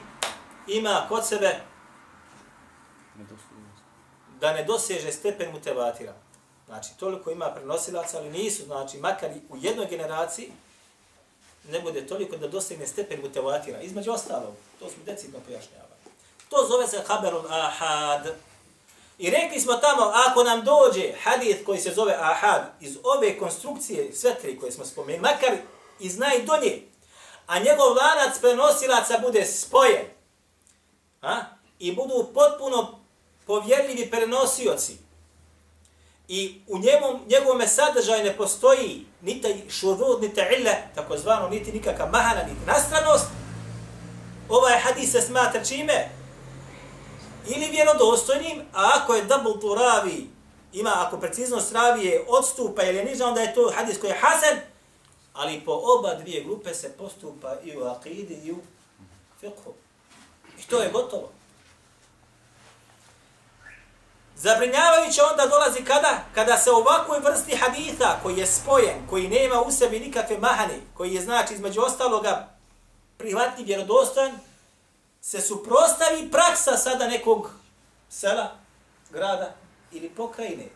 ima 0.66 1.06
kod 1.08 1.26
sebe 1.26 1.60
da 4.40 4.52
ne 4.52 4.64
doseže 4.64 5.12
stepen 5.12 5.52
mutevatira. 5.52 6.12
Znači, 6.66 6.90
toliko 6.98 7.30
ima 7.30 7.50
prenosilaca, 7.54 8.18
ali 8.18 8.30
nisu, 8.30 8.64
znači, 8.64 8.98
makar 8.98 9.30
u 9.48 9.56
jednoj 9.56 9.86
generaciji, 9.86 10.52
ne 11.70 11.80
bude 11.80 12.06
toliko 12.06 12.36
da 12.36 12.48
dosegne 12.48 12.86
stepen 12.86 13.20
mutevatira. 13.20 13.80
Između 13.80 14.12
ostalog, 14.12 14.54
to 14.78 14.88
smo 14.90 15.04
decidno 15.04 15.38
pojašnjavali. 15.46 15.86
To 16.48 16.66
zove 16.68 16.86
se 16.86 17.04
haberun 17.06 17.46
ahad. 17.50 18.34
I 19.18 19.30
rekli 19.30 19.60
smo 19.60 19.72
tamo, 19.72 20.12
ako 20.26 20.44
nam 20.44 20.64
dođe 20.64 21.12
hadith 21.22 21.64
koji 21.64 21.78
se 21.78 21.94
zove 21.94 22.16
ahad 22.20 22.62
iz 22.80 22.98
ove 23.02 23.38
konstrukcije, 23.38 24.12
sve 24.14 24.34
tri 24.34 24.58
koje 24.58 24.72
smo 24.72 24.84
spomenuli, 24.84 25.20
makar 25.20 25.56
iz 26.00 26.18
najdolje, 26.18 26.82
a 27.46 27.58
njegov 27.58 27.96
lanac 27.96 28.38
prenosilaca 28.40 29.18
bude 29.18 29.44
spojen, 29.46 30.04
a? 31.22 31.36
i 31.78 31.94
budu 31.94 32.30
potpuno 32.34 32.98
povjerljivi 33.46 34.10
prenosioci, 34.10 34.96
i 36.28 36.60
u 36.66 36.78
njemu, 36.78 37.20
njegovome 37.28 37.68
sadržaju 37.68 38.24
ne 38.24 38.36
postoji 38.36 39.06
niti 39.22 39.64
šurud, 39.70 40.22
niti 40.22 40.40
ille, 40.58 40.74
takozvano, 40.94 41.48
niti 41.48 41.72
nikakva 41.72 42.06
mahana, 42.06 42.42
niti 42.42 42.66
nastranost, 42.66 43.26
ovaj 44.48 44.78
hadis 44.78 45.12
se 45.12 45.20
smatra 45.20 45.64
čime? 45.64 46.08
Ili 47.46 47.70
vjerodostojnim, 47.70 48.62
a 48.74 48.90
ako 48.94 49.14
je 49.14 49.24
double 49.24 49.60
to 49.60 49.74
ravi, 49.74 50.30
ima, 50.72 50.92
ako 50.96 51.16
preciznost 51.16 51.72
ravije 51.72 52.24
odstupa 52.28 52.82
ili 52.82 52.98
je 52.98 53.04
niža, 53.04 53.26
onda 53.26 53.40
je 53.40 53.54
to 53.54 53.72
hadis 53.76 54.00
koji 54.00 54.10
je 54.10 54.18
hasan, 54.20 54.58
ali 55.32 55.62
po 55.64 55.72
oba 55.72 56.14
dvije 56.14 56.44
grupe 56.44 56.74
se 56.74 56.92
postupa 56.98 57.56
i 57.64 57.76
u 57.76 57.84
akidi 57.84 58.40
i 58.44 58.52
u 58.52 58.56
fiqhu. 59.42 59.72
I 60.58 60.62
to 60.62 60.82
je 60.82 60.90
gotovo. 60.90 61.28
Zabrinjavajuće 64.36 65.22
onda 65.22 65.46
dolazi 65.46 65.84
kada? 65.84 66.24
Kada 66.34 66.56
se 66.56 66.70
ovakvoj 66.70 67.18
vrsti 67.18 67.56
haditha 67.56 68.18
koji 68.22 68.36
je 68.36 68.46
spojen, 68.46 69.06
koji 69.10 69.28
nema 69.28 69.60
u 69.60 69.72
sebi 69.72 70.00
nikakve 70.00 70.38
mahane, 70.38 70.80
koji 70.94 71.14
je 71.14 71.22
znači 71.22 71.54
između 71.54 71.80
ostaloga 71.80 72.48
prihvatni 73.16 73.64
vjerodostojan, 73.64 74.38
se 75.26 75.40
suprostavi 75.40 76.30
praksa 76.30 76.76
sada 76.76 77.08
nekog 77.08 77.50
sela, 78.08 78.50
grada 79.10 79.54
ili 79.92 80.08
pokrajine. 80.08 80.68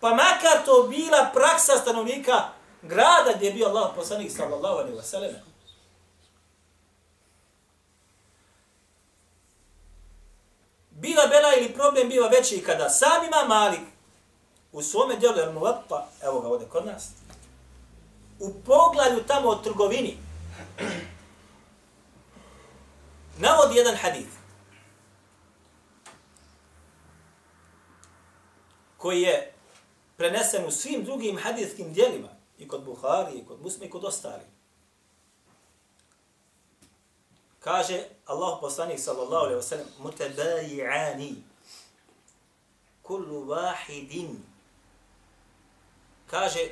Pa 0.00 0.08
makar 0.10 0.64
to 0.64 0.82
bila 0.82 1.30
praksa 1.34 1.72
stanovnika 1.72 2.48
grada 2.82 3.32
gdje 3.36 3.46
je 3.46 3.52
bio 3.52 3.66
Allah 3.68 3.92
poslanik 3.96 4.32
sallallahu 4.32 4.78
alaihi 4.78 4.96
wa 4.96 5.02
sallam. 5.02 5.30
Bila 10.90 11.26
bela 11.26 11.54
ili 11.58 11.74
problem 11.74 12.08
bila 12.08 12.28
veći 12.28 12.62
kada 12.62 12.88
sam 12.90 13.24
ima 13.26 13.44
Malik 13.48 13.80
u 14.72 14.82
svome 14.82 15.16
djelu 15.16 15.38
El 15.38 15.52
Muwatta, 15.52 16.02
evo 16.22 16.40
ga 16.40 16.48
ovdje 16.48 16.68
kod 16.68 16.86
nas, 16.86 17.08
u 18.40 18.54
poglavlju 18.66 19.22
tamo 19.26 19.48
o 19.48 19.54
trgovini, 19.54 20.18
navodi 23.42 23.78
jedan 23.78 23.96
hadith 23.96 24.30
koji 28.96 29.22
je 29.22 29.52
prenesen 30.16 30.66
u 30.66 30.70
svim 30.70 31.04
drugim 31.04 31.38
hadijskim 31.38 31.92
dijelima, 31.92 32.28
i 32.58 32.68
kod 32.68 32.84
Buhari, 32.84 33.38
i 33.38 33.46
kod 33.46 33.62
Muslima, 33.62 33.86
i 33.86 33.90
kod 33.90 34.04
ostali. 34.04 34.44
Kaže 37.60 38.04
Allah 38.26 38.58
poslanik 38.60 39.00
sallallahu 39.00 39.44
alaihi 39.44 39.60
wa 39.60 39.62
sallam, 39.62 39.86
mutabaji'ani, 39.98 41.34
kullu 43.02 43.46
wahidin. 43.46 44.36
Kaže, 46.26 46.68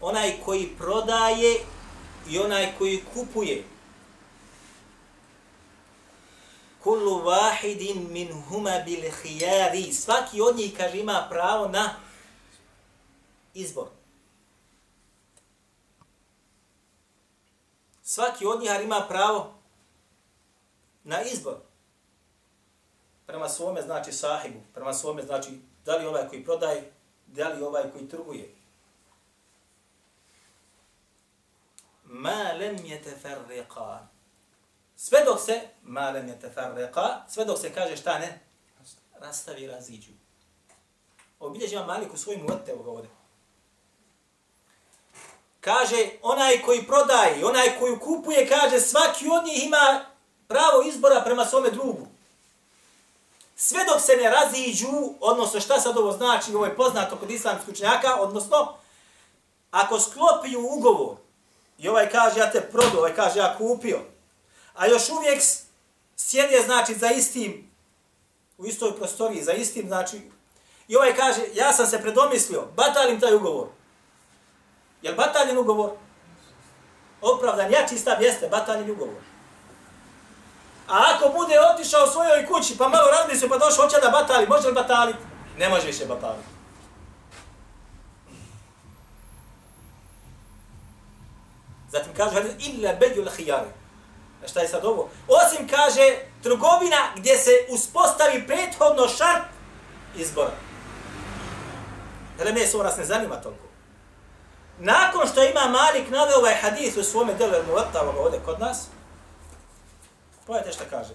onaj 0.00 0.40
koji 0.44 0.74
prodaje 0.78 1.56
i 2.28 2.38
onaj 2.38 2.72
koji 2.78 3.04
kupuje, 3.14 3.64
kullu 7.02 7.24
wahidin 7.26 8.10
min 8.10 8.30
huma 8.48 8.78
bil 8.86 9.10
khiyari. 9.10 9.92
Svaki 9.92 10.40
od 10.40 10.56
njih, 10.56 10.76
kaže, 10.76 10.98
ima 10.98 11.26
pravo 11.30 11.68
na 11.68 11.96
izbor. 13.54 13.88
Svaki 18.02 18.46
od 18.46 18.60
njih 18.60 18.70
ima 18.84 19.04
pravo 19.08 19.54
na 21.04 21.22
izbor. 21.22 21.56
Prema 23.26 23.48
svome 23.48 23.82
znači 23.82 24.12
sahibu, 24.12 24.60
prema 24.74 24.94
svome 24.94 25.22
znači 25.22 25.60
da 25.84 25.96
li 25.96 26.06
ovaj 26.06 26.28
koji 26.28 26.44
prodaje, 26.44 26.92
da 27.26 27.48
li 27.48 27.62
ovaj 27.62 27.90
koji 27.92 28.08
trguje. 28.08 28.54
Ma 32.04 32.52
lem 32.58 32.76
yatafarraqa. 32.76 34.11
Sve 35.04 35.24
dok 35.24 35.40
se, 35.40 35.60
malem 35.82 36.28
je 36.28 36.40
tefarreka, 36.40 37.20
sve 37.28 37.44
dok 37.44 37.58
se 37.58 37.74
kaže 37.74 37.96
šta 37.96 38.18
ne? 38.18 38.40
Rastavi, 39.20 39.66
raziđu. 39.66 40.10
Obilježi 41.40 41.76
vam 41.76 41.86
Malik 41.86 42.12
u 42.14 42.16
svojim 42.16 42.44
uvete 42.44 42.74
ovdje. 42.86 43.10
Kaže, 45.60 46.10
onaj 46.22 46.62
koji 46.62 46.86
prodaje, 46.86 47.46
onaj 47.46 47.78
koji 47.78 47.98
kupuje, 47.98 48.48
kaže, 48.48 48.80
svaki 48.80 49.28
od 49.28 49.44
njih 49.44 49.64
ima 49.64 50.04
pravo 50.48 50.82
izbora 50.82 51.22
prema 51.24 51.44
svome 51.44 51.70
drugu. 51.70 52.06
Sve 53.56 53.84
dok 53.84 54.00
se 54.00 54.12
ne 54.16 54.30
raziđu, 54.30 55.14
odnosno 55.20 55.60
šta 55.60 55.80
sad 55.80 55.96
ovo 55.96 56.12
znači, 56.12 56.54
ovo 56.54 56.64
je 56.64 56.76
poznato 56.76 57.16
kod 57.16 57.30
islamskih 57.30 57.68
učenjaka, 57.68 58.20
odnosno, 58.20 58.74
ako 59.70 60.00
sklopiju 60.00 60.68
ugovor, 60.70 61.16
i 61.78 61.88
ovaj 61.88 62.10
kaže 62.10 62.40
ja 62.40 62.50
te 62.50 62.60
prodao, 62.60 62.98
ovaj 62.98 63.14
kaže 63.14 63.38
ja 63.38 63.54
kupio, 63.58 64.11
a 64.74 64.86
još 64.86 65.08
uvijek 65.08 65.42
sjede, 66.16 66.62
znači, 66.64 66.94
za 66.94 67.10
istim, 67.10 67.70
u 68.58 68.66
istoj 68.66 68.96
prostoriji, 68.96 69.42
za 69.42 69.52
istim, 69.52 69.86
znači, 69.86 70.20
i 70.88 70.96
ovaj 70.96 71.16
kaže, 71.16 71.40
ja 71.54 71.72
sam 71.72 71.86
se 71.86 72.02
predomislio, 72.02 72.66
batalim 72.76 73.20
taj 73.20 73.34
ugovor. 73.34 73.66
Je 75.02 75.10
li 75.10 75.16
bataljen 75.16 75.58
ugovor? 75.58 75.90
Opravdan, 77.20 77.72
ja 77.72 77.86
čista 77.88 78.10
jeste, 78.10 78.48
bataljen 78.48 78.90
ugovor. 78.90 79.22
A 80.88 81.02
ako 81.14 81.28
bude 81.28 81.54
otišao 81.60 82.04
u 82.04 82.10
svojoj 82.10 82.46
kući, 82.46 82.78
pa 82.78 82.88
malo 82.88 83.10
razmislio, 83.10 83.48
pa 83.48 83.58
došao, 83.58 83.84
hoće 83.84 83.96
da 84.00 84.08
batali, 84.08 84.46
može 84.46 84.68
li 84.68 84.74
batali? 84.74 85.14
Ne 85.58 85.68
može 85.68 85.86
više 85.86 86.06
bataliti. 86.06 86.48
Zatim 91.90 92.12
kaže, 92.16 92.42
illa 92.58 92.92
bedju 92.94 93.24
lahijare 93.24 93.81
A 94.43 94.47
šta 94.47 94.59
je 94.59 94.67
sad 94.67 94.85
ovo? 94.85 95.09
Osim 95.27 95.67
kaže, 95.67 96.17
trgovina 96.43 96.97
gdje 97.15 97.37
se 97.37 97.51
uspostavi 97.69 98.47
prethodno 98.47 99.07
šart 99.07 99.43
izbora. 100.15 100.51
Hele, 102.37 102.53
me 102.53 102.67
se 102.67 102.77
nas 102.77 102.97
ne 102.97 103.05
zanima 103.05 103.35
toliko. 103.35 103.67
Nakon 104.79 105.27
što 105.27 105.43
ima 105.43 105.61
Malik 105.61 106.09
naveo 106.09 106.37
ovaj 106.37 106.55
hadis 106.55 106.97
u 106.97 107.03
svome 107.03 107.33
delu, 107.33 107.53
jer 107.53 107.65
mu 107.65 107.73
ovdje 108.19 108.39
kod 108.45 108.59
nas, 108.59 108.87
Pogledajte 110.47 110.73
šta 110.73 110.85
kaže. 110.89 111.13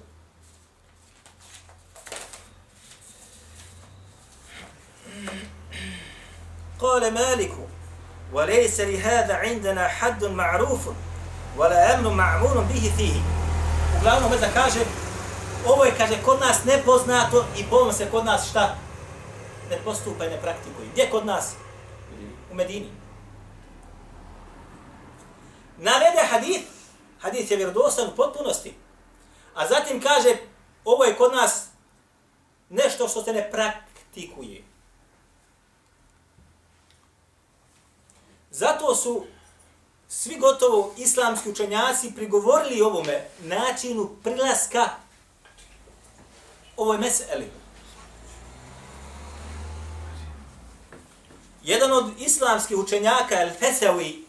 قال 6.78 7.14
مالك 7.14 7.54
وليس 8.32 8.80
لهذا 8.80 9.34
عندنا 9.34 9.88
حد 9.88 10.24
معروف 10.24 10.88
wala 11.57 11.95
amru 11.95 12.09
ma'murun 12.11 12.67
bihi 12.67 12.91
fihi. 12.97 13.21
Uglavnom 13.97 14.31
da 14.39 14.47
kaže 14.53 14.79
ovo 15.65 15.85
je 15.85 15.95
kaže 15.97 16.21
kod 16.25 16.39
nas 16.39 16.63
nepoznato 16.63 17.45
i 17.57 17.63
bolno 17.69 17.93
se 17.93 18.07
kod 18.11 18.25
nas 18.25 18.49
šta 18.49 18.75
ne 19.69 19.77
postupa 19.85 20.25
i 20.25 20.29
ne 20.29 20.41
praktikuje. 20.41 20.87
Gdje 20.91 21.09
kod 21.09 21.25
nas? 21.25 21.53
U 22.51 22.55
Medini. 22.55 22.89
Navede 25.77 26.27
hadith, 26.29 26.67
hadith 27.19 27.51
je 27.51 27.57
vjerodostan 27.57 28.07
u 28.07 28.15
potpunosti, 28.15 28.73
a 29.55 29.67
zatim 29.67 30.01
kaže 30.01 30.35
ovo 30.85 31.03
je 31.03 31.15
kod 31.15 31.33
nas 31.33 31.65
nešto 32.69 33.07
što 33.07 33.23
se 33.23 33.33
ne 33.33 33.51
praktikuje. 33.51 34.63
Zato 38.51 38.95
su 38.95 39.25
svi 40.09 40.37
gotovo 40.37 40.93
islamski 40.97 41.49
učenjaci 41.49 42.13
prigovorili 42.15 42.81
ovome 42.81 43.29
načinu 43.39 44.09
prilaska 44.23 44.89
ovoj 46.77 46.97
meseli. 46.97 47.51
Jedan 51.63 51.91
od 51.91 52.11
islamskih 52.19 52.77
učenjaka, 52.77 53.35
El-Fesewi, 53.35 54.23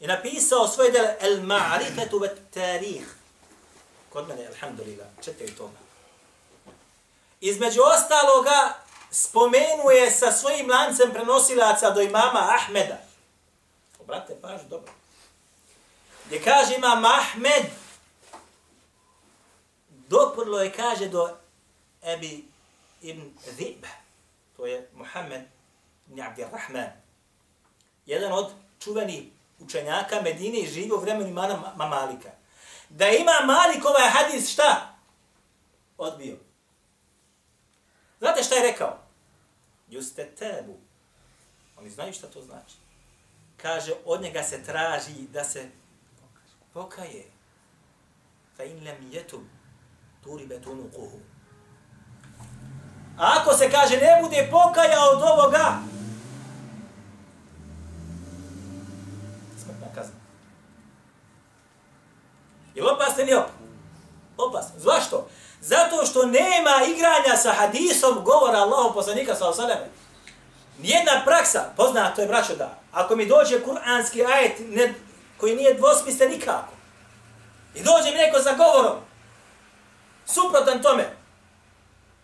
je 0.00 0.08
napisao 0.08 0.68
svoj 0.68 0.90
del 0.90 1.06
El 1.20 1.40
Ma'rifetu 1.40 2.20
ve 2.20 2.36
Tarih. 2.50 3.14
Kod 4.10 4.28
mene, 4.28 4.46
alhamdulillah, 4.46 5.06
četiri 5.24 5.52
toma. 5.52 5.78
Između 7.40 7.80
ostaloga, 7.82 8.74
spomenuje 9.10 10.10
sa 10.10 10.32
svojim 10.32 10.70
lancem 10.70 11.12
prenosilaca 11.12 11.90
do 11.90 12.00
imama 12.00 12.40
Ahmeda. 12.54 12.98
Obrate 14.00 14.34
pažu, 14.42 14.64
dobro. 14.68 14.92
Gdje 16.26 16.42
kaže 16.42 16.74
imam 16.74 17.04
Ahmed, 17.04 17.66
doprlo 20.08 20.58
je, 20.58 20.72
kaže, 20.72 21.08
do 21.08 21.36
Ebi 22.02 22.44
ibn 23.02 23.30
Zib. 23.56 23.84
To 24.56 24.66
je 24.66 24.88
Muhammed 24.94 25.42
ibn 26.08 26.20
Abdirrahman. 26.20 26.92
Jedan 28.06 28.32
od 28.32 28.52
čuvenih 28.80 29.22
učenjaka 29.58 30.20
Medine 30.22 30.58
i 30.58 30.68
živio 30.68 30.96
u 30.96 31.00
vremenu 31.00 31.28
imana 31.28 31.74
Mamalika. 31.76 32.30
Da 32.88 33.08
ima 33.08 33.32
Malik 33.46 33.84
ovaj 33.84 34.08
hadis 34.08 34.52
šta? 34.52 34.94
Odbio. 35.98 36.36
Znate 38.20 38.42
šta 38.42 38.54
je 38.54 38.72
rekao? 38.72 38.98
Juste 39.88 40.26
tebu. 40.38 40.76
Oni 41.78 41.90
znaju 41.90 42.12
šta 42.12 42.26
to 42.26 42.42
znači. 42.42 42.76
Kaže, 43.56 43.92
od 44.04 44.22
njega 44.22 44.42
se 44.42 44.62
traži 44.64 45.28
da 45.32 45.44
se 45.44 45.68
pokaje. 46.72 47.24
Fa 48.56 48.64
in 48.64 48.84
lem 48.84 49.10
jetub. 49.12 49.42
betunu 50.48 50.90
kuhu. 50.94 51.18
A 53.18 53.40
ako 53.40 53.54
se 53.54 53.70
kaže 53.70 53.96
ne 53.96 54.18
bude 54.22 54.48
pokaja 54.50 54.98
od 55.12 55.22
ovoga, 55.22 55.78
smrtna 59.58 59.86
kazna. 59.94 60.14
Je 62.74 62.82
li 62.82 62.88
opasno 62.94 63.22
ili 63.22 63.34
opasno? 63.34 63.60
Opasno. 64.36 64.78
Zašto? 64.78 65.28
Zato 65.60 66.06
što 66.06 66.26
nema 66.26 66.70
igranja 66.88 67.36
sa 67.36 67.52
hadisom 67.52 68.24
govora 68.24 68.58
Allahu 68.58 68.94
poslanika 68.94 69.34
sa 69.34 69.48
osaleme. 69.48 69.88
Nijedna 70.78 71.22
praksa, 71.24 71.64
poznato 71.76 72.22
je 72.22 72.28
braćo 72.28 72.54
da, 72.56 72.78
ako 72.92 73.16
mi 73.16 73.26
dođe 73.26 73.62
kuranski 73.62 74.24
ajet 74.24 74.52
ne, 74.58 74.94
koji 75.36 75.56
nije 75.56 75.74
dvosmislen 75.74 76.30
nikako, 76.30 76.72
i 77.74 77.82
dođe 77.82 78.10
mi 78.10 78.16
neko 78.16 78.42
sa 78.42 78.54
govorom, 78.54 78.96
suprotan 80.26 80.82
tome, 80.82 81.16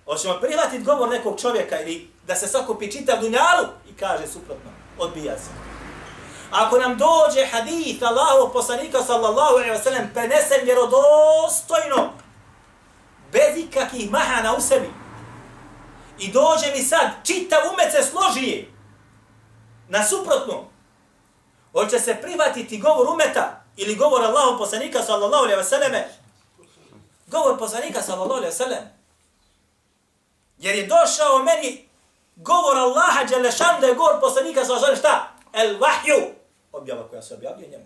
hoćemo 0.05 0.41
prihvatiti 0.41 0.85
govor 0.85 1.09
nekog 1.09 1.41
čovjeka 1.41 1.81
ili 1.81 2.11
da 2.27 2.35
se 2.35 2.47
sakupi 2.47 2.93
čitav 2.93 3.21
dunjalu 3.21 3.67
i 3.91 3.97
kaže 3.97 4.27
suprotno, 4.27 4.71
odbija 4.99 5.39
se. 5.39 5.51
Ako 6.51 6.79
nam 6.79 6.99
dođe 6.99 7.47
hadith 7.47 8.03
Allahu 8.03 8.53
poslanika 8.53 9.03
sallallahu 9.03 9.55
alaihi 9.55 9.71
wa 9.71 9.83
sallam 9.83 10.11
prenesen 10.15 10.61
vjerodostojno, 10.65 12.13
bez 13.33 13.57
ikakvih 13.57 14.11
mahana 14.11 14.55
u 14.57 14.61
sebi, 14.61 14.91
i 16.19 16.33
dođe 16.33 16.73
mi 16.77 16.83
sad, 16.83 17.11
čitav 17.25 17.61
umet 17.73 17.93
se 17.93 18.03
složi 18.03 18.67
na 19.89 20.05
suprotno, 20.05 20.65
hoće 21.73 21.99
se 21.99 22.15
prihvatiti 22.23 22.79
govor 22.79 23.09
umeta 23.09 23.65
ili 23.77 23.95
govor 23.95 24.25
Allahu 24.25 24.59
poslanika 24.59 25.03
sallallahu 25.03 25.45
alaihi 25.45 25.59
ve 25.59 25.65
selleme. 25.65 26.09
govor 27.27 27.59
poslanika 27.59 28.03
sallallahu 28.03 28.33
alaihi 28.33 28.47
ve 28.47 28.53
sallam, 28.53 28.85
jer 30.59 30.75
je 30.75 30.87
došao 30.87 31.43
meni 31.43 31.89
govor 32.37 32.77
Allaha 32.77 33.25
dželle 33.27 33.51
da 33.81 33.87
je 33.87 33.95
govor 33.95 34.21
poslanika 34.21 34.65
sallallahu 34.65 34.85
alaihi 34.85 35.03
ve 35.03 35.09
šta? 35.09 35.33
El 35.53 35.79
vahju, 35.79 36.35
objava 36.73 37.09
koja 37.09 37.23
se 37.23 37.35
objavljuje 37.35 37.69
njemu. 37.69 37.85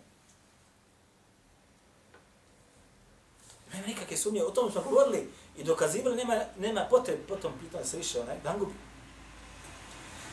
Nema 3.73 3.87
nikakve 3.87 4.17
sumnje, 4.17 4.43
o 4.43 4.51
tom 4.51 4.73
smo 4.73 4.81
govorili 4.81 5.33
i 5.57 5.65
dokazivali, 5.65 6.17
nema, 6.17 6.41
nema 6.59 6.87
potrebe 6.91 7.23
po 7.29 7.37
tom 7.37 7.53
pitanju 7.61 7.85
se 7.85 7.97
više 7.97 8.21
onaj 8.21 8.37
dan 8.45 8.59
gubi. 8.59 8.75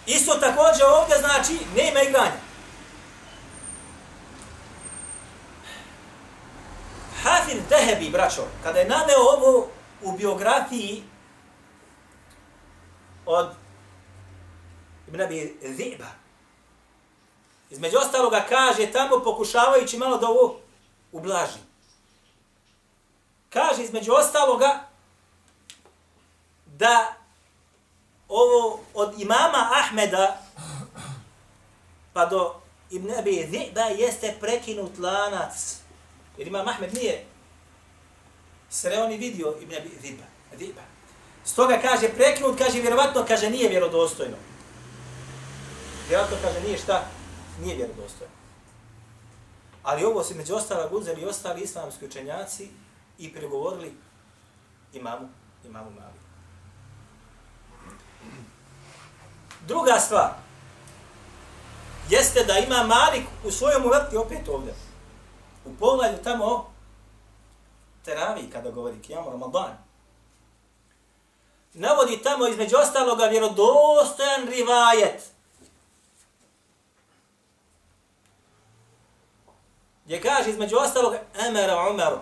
Isto 0.05 0.33
također 0.33 0.85
ovdje 0.85 1.17
znači, 1.17 1.65
nema 1.75 2.01
igranja. 2.01 2.41
Hafir 7.23 7.61
Dehebi, 7.69 8.09
braćo, 8.09 8.41
kada 8.63 8.79
je 8.79 8.89
naneo 8.89 9.19
ovo 9.19 9.67
u 10.03 10.11
biografiji 10.11 11.03
od 13.25 13.49
Ibn 15.07 15.21
Abi 15.21 15.57
Ziba, 15.61 16.07
između 17.69 17.97
ostaloga 17.97 18.45
kaže 18.49 18.91
tamo 18.91 19.19
pokušavajući 19.23 19.97
malo 19.97 20.17
da 20.17 20.27
ovo 20.27 20.59
ublaži. 21.11 21.66
Kaže 23.49 23.83
između 23.83 24.11
ostaloga 24.13 24.87
da 26.65 27.13
ovo 28.29 28.79
od 28.93 29.19
imama 29.19 29.69
Ahmeda 29.83 30.41
pa 32.13 32.25
do 32.25 32.55
Ibn 32.91 33.11
Abi 33.19 33.47
Ziba 33.51 33.81
jeste 33.81 34.37
prekinut 34.39 34.97
lanac. 34.99 35.77
Jer 36.37 36.47
imam 36.47 36.67
Ahmed 36.67 36.93
nije 36.93 37.25
sreo 38.69 39.07
ni 39.07 39.17
vidio 39.17 39.55
Ibn 39.61 39.75
Abi 39.75 39.89
Ziba. 40.01 40.23
Ziba. 40.57 40.81
Stoga 41.45 41.79
kaže 41.81 42.09
prekinut, 42.09 42.57
kaže 42.57 42.81
vjerovatno, 42.81 43.25
kaže 43.27 43.49
nije 43.49 43.69
vjerodostojno. 43.69 44.37
Vjerovatno 46.07 46.37
kaže 46.41 46.61
nije 46.61 46.77
šta? 46.77 47.05
Nije 47.61 47.75
vjerodostojno. 47.75 48.33
Ali 49.83 50.05
ovo 50.05 50.23
se 50.23 50.33
među 50.33 50.55
ostala 50.55 50.89
uzeli 50.91 51.21
i 51.21 51.25
ostali 51.25 51.61
islamski 51.61 52.05
učenjaci 52.05 52.69
i 53.17 53.33
pregovorili 53.33 53.97
imamu, 54.93 55.29
imamu 55.65 55.91
Mali. 55.91 56.19
Druga 59.67 59.99
stvar, 59.99 60.31
jeste 62.09 62.43
da 62.43 62.57
ima 62.57 62.83
Malik 62.83 63.23
u 63.45 63.51
svojom 63.51 63.85
uvrti 63.85 64.17
opet 64.17 64.47
ovdje. 64.47 64.73
U 65.65 65.75
pogledu 65.79 66.23
tamo 66.23 66.73
teravi 68.05 68.49
kada 68.49 68.71
govori 68.71 69.01
Kijamu 69.01 69.31
Ramadan. 69.31 69.77
Navodi 71.73 72.21
tamo 72.23 72.47
između 72.47 72.75
ostaloga 72.77 73.25
vjerodostojan 73.25 74.47
rivajet. 74.47 75.31
Gdje 80.05 80.21
kaže 80.21 80.49
između 80.49 80.75
ostaloga 80.77 81.19
Emera 81.47 81.89
Umeru. 81.89 82.19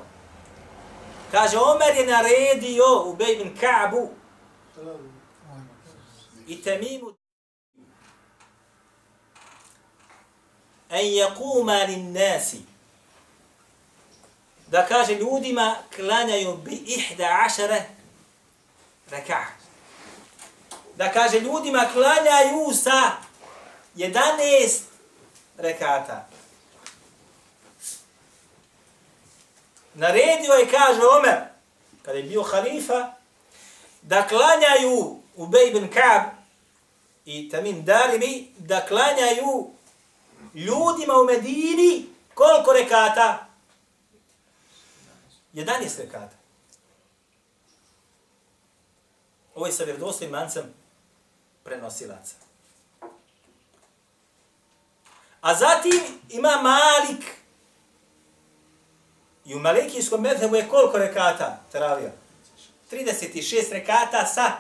Kaže, 1.32 1.58
Omer 1.58 1.96
je 1.96 2.06
naredio 2.06 3.04
u 3.06 3.16
Bejbin 3.16 3.58
Ka'bu 3.58 4.10
i 6.48 6.62
Temimu 6.62 7.16
en 10.90 11.14
jakuma 11.14 11.84
lin 11.84 12.14
nasi 12.14 12.62
da 14.68 14.86
kaže 14.86 15.16
ljudima 15.16 15.76
klanjaju 15.96 16.58
bi 16.58 16.72
ihda 16.72 17.40
ašare 17.46 17.86
raka. 19.12 19.46
Da 20.96 21.12
kaže 21.12 21.40
ljudima 21.40 21.86
klanjaju 21.94 22.74
sa 22.74 23.12
11 23.96 24.80
rekata. 25.58 26.28
Naredio 29.96 30.54
je, 30.54 30.72
kaže 30.72 31.02
Omer, 31.20 31.42
kada 32.02 32.18
je 32.18 32.24
bio 32.24 32.44
halifa, 32.44 33.14
da 34.02 34.28
klanjaju 34.28 35.20
Ubej 35.36 35.68
ibn 35.68 35.90
Ka'b 35.90 36.24
i 37.26 37.50
Tamim 37.50 37.86
Darimi, 37.86 38.52
da 38.58 38.86
klanjaju 38.86 39.70
ljudima 40.54 41.14
u 41.14 41.24
Medini 41.24 42.06
koliko 42.34 42.74
rekata? 42.74 43.48
11 45.54 46.00
rekata. 46.00 46.36
Ovo 49.56 49.66
je 49.66 49.72
sa 49.72 49.84
vjerodostojnim 49.84 50.32
mancem 50.32 50.74
prenosilaca. 51.64 52.36
A 55.42 55.56
zatim 55.56 56.02
ima 56.30 56.62
Malik. 56.62 57.45
I 59.46 59.56
u 59.56 59.60
Malikijskom 59.60 60.22
medhebu 60.22 60.56
je 60.56 60.70
koliko 60.70 60.98
rekata 60.98 61.60
teravija? 61.72 62.12
36 62.92 63.72
rekata 63.72 64.26
sa, 64.26 64.52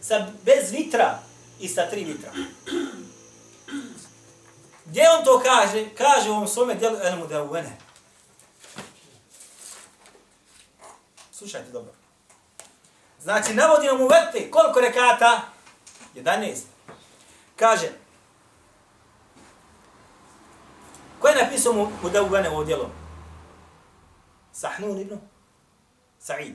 sa 0.00 0.26
bez 0.42 0.72
vitra 0.72 1.18
i 1.60 1.68
sa 1.68 1.90
tri 1.90 2.04
vitra. 2.04 2.30
Gdje 4.84 5.10
on 5.18 5.24
to 5.24 5.42
kaže? 5.44 5.86
Kaže 5.98 6.30
u 6.30 6.32
ovom 6.32 6.48
svome 6.48 6.74
dijelu 6.74 6.96
El 7.02 7.18
Mudawene. 7.18 7.70
Slušajte 11.32 11.70
dobro. 11.70 11.92
Znači, 13.22 13.54
navodi 13.54 13.86
nam 13.86 14.00
u 14.00 14.08
vrti 14.08 14.50
koliko 14.50 14.80
rekata? 14.80 15.40
11. 16.14 16.56
Kaže, 17.56 17.90
ko 21.20 21.28
je 21.28 21.44
napisao 21.44 21.72
mu 21.72 21.88
Mudawene 22.02 22.48
ovo 22.48 22.64
dijelo? 22.64 23.03
Sahnun 24.54 24.98
ibn 25.00 25.18
Sa'id. 26.18 26.54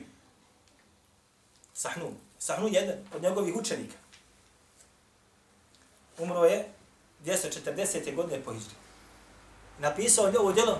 Sahnun. 1.74 2.16
Sahnun 2.38 2.72
je 2.72 2.80
jedan 2.80 2.96
od 3.14 3.22
njegovih 3.22 3.56
učenika. 3.56 3.96
Umro 6.18 6.44
je 6.44 6.68
240. 7.24 8.14
godine 8.14 8.42
po 8.44 8.52
Hidri. 8.52 8.74
Napisao 9.78 10.26
je 10.26 10.38
ovo 10.38 10.52
djelo 10.52 10.78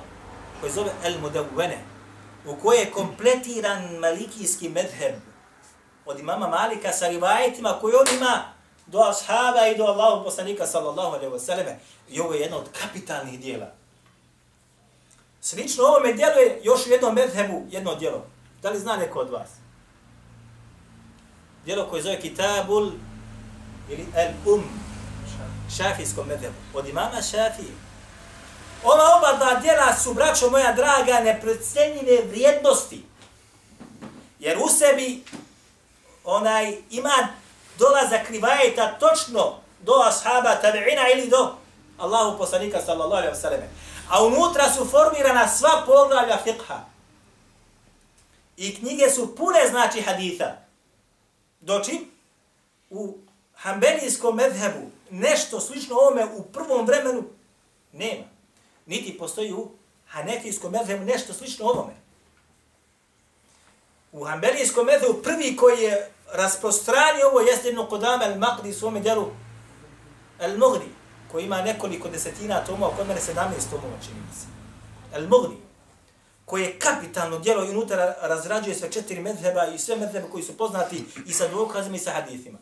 koje 0.60 0.72
zove 0.72 0.90
El 1.04 1.14
Mudawwene, 1.20 1.78
u 2.46 2.56
koje 2.62 2.78
je 2.78 2.90
kompletiran 2.90 3.98
malikijski 3.98 4.68
medheb 4.68 5.14
od 6.06 6.18
imama 6.18 6.48
Malika 6.48 6.92
sa 6.92 7.08
rivajetima 7.08 7.78
koje 7.80 7.96
on 7.96 8.16
ima 8.16 8.52
do 8.86 8.98
ashaba 8.98 9.66
i 9.66 9.76
do 9.76 9.84
Allahu 9.84 10.24
poslanika 10.24 10.66
sallallahu 10.66 11.16
alaihi 11.16 11.32
wa 11.32 11.38
sallam. 11.38 11.66
I 12.08 12.20
ovo 12.20 12.34
je 12.34 12.40
jedno 12.40 12.58
od 12.58 12.68
kapitalnih 12.80 13.40
dijela. 13.40 13.79
Slično 15.40 15.84
ovome 15.84 16.12
dijelu 16.12 16.40
je 16.40 16.60
još 16.62 16.86
u 16.86 16.90
jednom 16.90 17.14
medhebu 17.14 17.66
jedno 17.70 17.94
djelo. 17.94 18.26
Da 18.62 18.70
li 18.70 18.78
zna 18.78 18.96
neko 18.96 19.18
od 19.18 19.30
vas? 19.30 19.48
Djelo 21.64 21.86
koje 21.90 22.02
zove 22.02 22.20
Kitabul 22.20 22.90
ili 23.88 24.06
El 24.16 24.28
Um, 24.46 24.64
šafijskom 25.76 26.28
medhebu, 26.28 26.54
od 26.74 26.88
imama 26.88 27.22
šafije. 27.22 27.72
Ova 28.84 29.04
oba 29.16 29.38
dva 29.38 29.60
djela 29.60 29.94
su, 29.94 30.14
braćo 30.14 30.50
moja 30.50 30.72
draga, 30.72 31.20
neprecenjene 31.24 32.22
vrijednosti. 32.28 33.04
Jer 34.38 34.58
u 34.58 34.68
sebi 34.68 35.24
onaj 36.24 36.76
ima 36.90 37.28
dolazak 37.78 38.30
rivajeta 38.30 38.98
točno 38.98 39.56
do 39.80 39.92
ashaba 39.92 40.56
tabi'ina 40.62 41.12
ili 41.14 41.28
do 41.28 41.54
Allahu 41.98 42.38
poslanika 42.38 42.80
sallallahu 42.86 43.22
alaihi 43.22 43.34
wa 43.34 43.40
sallam. 43.40 43.60
A 44.10 44.24
unutra 44.24 44.70
su 44.70 44.84
formirana 44.84 45.48
sva 45.48 45.82
poglavlja 45.86 46.38
fiqha. 46.44 46.78
I 48.56 48.76
knjige 48.76 49.10
su 49.10 49.36
pune 49.36 49.68
znači 49.70 50.00
haditha. 50.00 50.56
Doći 51.60 52.06
u 52.90 53.18
hambelijskom 53.54 54.36
medhebu 54.36 54.90
nešto 55.10 55.60
slično 55.60 55.96
ovome 55.96 56.24
u 56.24 56.42
prvom 56.42 56.86
vremenu 56.86 57.24
nema. 57.92 58.24
Niti 58.86 59.18
postoji 59.18 59.52
u 59.52 59.70
hanefijskom 60.08 60.72
medhebu 60.72 61.04
nešto 61.04 61.32
slično 61.32 61.66
ovome. 61.66 61.92
U 64.12 64.24
hambelijskom 64.24 64.86
medhebu 64.86 65.22
prvi 65.22 65.56
koji 65.56 65.82
je 65.82 66.10
rasprostranio 66.32 67.28
ovo 67.28 67.40
jeste 67.40 67.68
jedno 67.68 67.86
kodame 67.86 68.24
al-Maqdi 68.24 68.70
u 68.70 68.74
svome 68.74 69.00
djelu 69.00 69.30
al-Mughni, 70.40 70.88
koji 71.32 71.44
ima 71.44 71.62
nekoliko 71.62 72.08
desetina 72.08 72.64
tomova, 72.64 72.96
kod 72.96 73.08
mene 73.08 73.20
17 73.20 73.34
tomova 73.70 73.96
čini 74.04 74.20
mi 74.28 74.34
se. 74.34 74.46
Al-Mughni, 75.16 75.56
koji 76.44 76.62
je 76.62 76.78
kapitalno 76.78 77.38
djelo 77.38 77.64
i 77.64 77.70
unutra 77.70 78.14
razrađuje 78.20 78.74
sve 78.74 78.92
četiri 78.92 79.20
medheba 79.20 79.66
i 79.66 79.78
sve 79.78 79.96
medhebe 79.96 80.28
koji 80.30 80.44
su 80.44 80.56
poznati 80.56 81.04
i 81.26 81.32
sa 81.32 81.48
dokazima 81.48 81.96
i 81.96 81.98
sa 81.98 82.10
hadithima. 82.10 82.58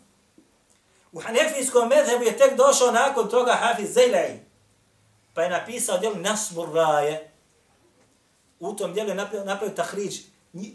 U 1.12 1.20
hanefijskom 1.20 1.88
medhebu 1.88 2.24
je 2.24 2.38
tek 2.38 2.57
došao 2.57 2.90
nakon 2.90 3.28
toga 3.28 3.52
Hafiz 3.52 3.94
Zajlai, 3.94 4.38
pa 5.35 5.42
je 5.42 5.50
napisao 5.50 5.98
djelo 5.98 6.14
Nasbur 6.14 6.68
Raje. 6.74 7.31
U 8.61 8.72
tom 8.72 8.92
djelu 8.92 9.09
je 9.09 9.14
napravio, 9.14 9.44
napravio 9.44 9.76
tahriđ 9.76 10.20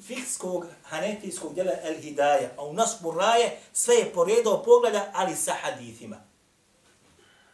fikskog 0.07 0.65
hanefijskog 0.83 1.53
djela 1.53 1.71
El 1.83 2.01
Hidaja, 2.01 2.49
a 2.57 2.63
u 2.63 2.73
Nasbur 2.73 3.15
Raje 3.15 3.59
sve 3.73 3.95
je 3.95 4.13
poredao 4.13 4.63
pogleda, 4.63 5.11
ali 5.13 5.35
sa 5.35 5.53
hadithima. 5.61 6.32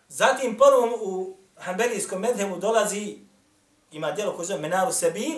Zatim 0.10 0.58
prvom 0.58 0.94
u 1.02 1.38
hanbelijskom 1.58 2.22
medhemu 2.22 2.58
dolazi, 2.58 3.18
ima 3.92 4.12
djelo 4.12 4.36
koje 4.36 4.46
zove 4.46 4.62
Menaru 4.62 4.92
Sebil, 4.92 5.38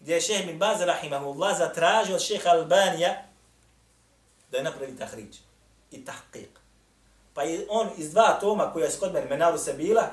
gdje 0.00 0.14
je 0.14 0.20
šeheh 0.20 0.46
bin 0.46 0.58
Baz, 0.58 0.80
rahimahullah, 0.80 1.58
zatražio 1.58 2.14
od 2.14 2.22
šeha 2.22 2.50
Albanija 2.50 3.22
da 4.50 4.58
je 4.58 4.64
napravi 4.64 4.96
tahriđ 4.96 5.36
i 5.90 6.04
tahqiq. 6.04 6.48
Pa 7.34 7.42
je 7.42 7.66
on 7.68 7.88
iz 7.96 8.10
dva 8.10 8.38
toma 8.40 8.72
koja 8.72 8.84
je 8.84 8.90
skod 8.90 9.12
mene 9.12 9.26
Menaru 9.26 9.58
Sebila 9.58 10.10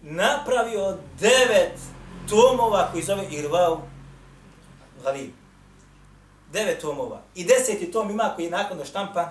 napravio 0.00 0.98
devet 1.20 1.78
tomova 2.30 2.88
koji 2.92 3.02
zove 3.02 3.26
Irvau 3.30 3.80
Ghalib. 5.02 5.30
Devet 6.52 6.80
tomova. 6.80 7.22
I 7.34 7.44
deseti 7.44 7.92
tom 7.92 8.10
ima 8.10 8.32
koji 8.36 8.44
je 8.44 8.50
nakon 8.50 8.84
štampa 8.84 9.30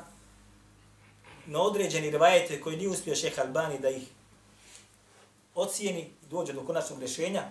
na 1.46 1.62
određeni 1.62 2.12
rivajete 2.12 2.62
koji 2.62 2.78
nije 2.78 2.90
uspio 2.90 3.16
šeha 3.16 3.42
Albani 3.42 3.80
da 3.80 3.90
ih 3.90 4.04
ocijeni 5.56 6.02
i 6.02 6.26
dođe 6.30 6.54
do 6.54 6.66
konačnog 6.66 7.00
rješenja 7.00 7.44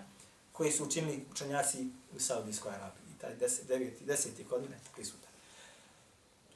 koji 0.53 0.73
su 0.73 0.85
učinili 0.85 1.25
učenjaci 1.31 1.87
u 2.17 2.21
Saudijskoj 2.21 2.73
Arabiji. 2.75 3.03
I 3.17 3.21
taj 3.21 3.35
deset, 3.35 3.67
deveti, 3.67 4.05
deseti 4.05 4.45
godine 4.45 4.81
prisutan. 4.95 5.31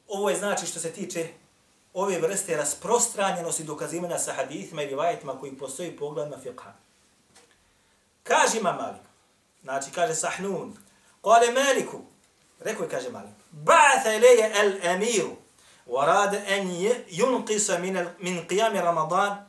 Ovo 0.09 0.31
je 0.31 0.37
znači 0.37 0.67
što 0.67 0.81
se 0.81 0.93
tiče 0.93 1.29
ove 1.95 2.19
vrste 2.21 2.57
rasprostranjenosti 2.57 3.65
dokazivanja 3.65 4.19
sa 4.19 4.33
hadithima 4.33 4.83
i 4.83 4.87
rivajetima 4.87 5.41
koji 5.41 5.59
postoji 5.59 5.97
pogledima 5.97 6.37
fiqha. 6.45 6.73
Kaže 8.23 8.59
ima 8.59 8.73
Malik, 8.73 9.03
znači 9.63 9.91
kaže 9.95 10.15
Sahnun, 10.15 10.77
kale 11.23 11.53
Maliku, 11.53 12.01
rekao 12.61 12.85
je 12.85 12.91
kaže 12.91 13.11
Malik, 13.11 13.35
ba'atha 13.53 14.17
ilaje 14.17 14.53
al-amiru, 14.55 15.46
وراد 15.88 16.36
أن 16.36 16.72
ينقص 17.12 17.70
من 17.70 18.08
من 18.20 18.44
قيام 18.48 18.78
رمضان 18.78 19.44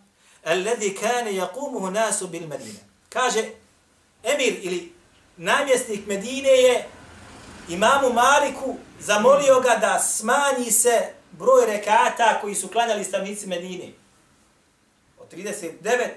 الذي 0.47 0.91
كان 0.91 1.27
يقومه 1.35 1.91
ناس 1.91 2.23
بالمدينة. 2.23 2.79
كاجه 3.11 3.55
أمير 4.27 4.53
ili 4.63 4.93
namjesnik 5.39 6.07
Medine 6.07 6.49
je 6.49 6.85
imamu 7.69 8.13
Maliku 8.13 8.77
zamolio 9.01 9.61
ga 9.61 9.77
da 9.77 9.99
smanji 9.99 10.71
se 10.71 11.15
broj 11.31 11.67
rekata 11.67 12.39
koji 12.41 12.55
su 12.55 12.69
klanjali 12.69 13.05
stavnici 13.05 13.47
Medine. 13.47 13.93
Od 15.19 15.33
39, 15.33 16.09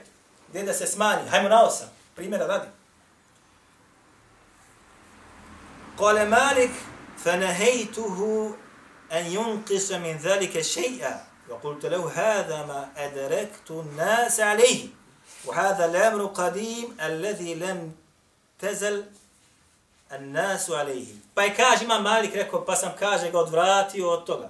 gdje 0.49 0.63
da 0.63 0.73
se 0.73 0.87
smanji. 0.87 1.29
Hajmo 1.29 1.49
na 1.49 1.63
osam. 1.63 1.87
Primjera 2.15 2.47
radi. 2.47 2.67
Kale 5.97 6.25
Malik, 6.25 6.71
فنهيته 7.25 8.51
أن 9.11 9.25
ينقص 9.25 9.91
من 9.91 10.17
ذلك 10.17 10.61
شيئا 10.61 11.23
وقلت 11.49 11.85
له 11.85 12.11
هذا 12.15 12.65
ما 12.65 12.89
أدركت 12.97 13.71
الناس 13.71 14.39
عليه 14.39 14.87
وهذا 15.45 15.85
الأمر 15.85 16.25
قديم 16.25 16.97
الذي 17.01 17.55
لم 17.55 17.91
تزل 18.59 19.05
الناس 20.11 20.71
عليه 20.71 21.07
pa 21.33 21.43
je 21.43 21.55
kaže 21.55 21.85
ima 21.85 21.99
Malik 21.99 22.35
rekao 22.35 22.65
pa 22.65 22.75
sam 22.75 22.91
kaže 22.99 23.31
ga 23.31 23.39
odvratio 23.39 24.09
od 24.09 24.25
toga 24.25 24.49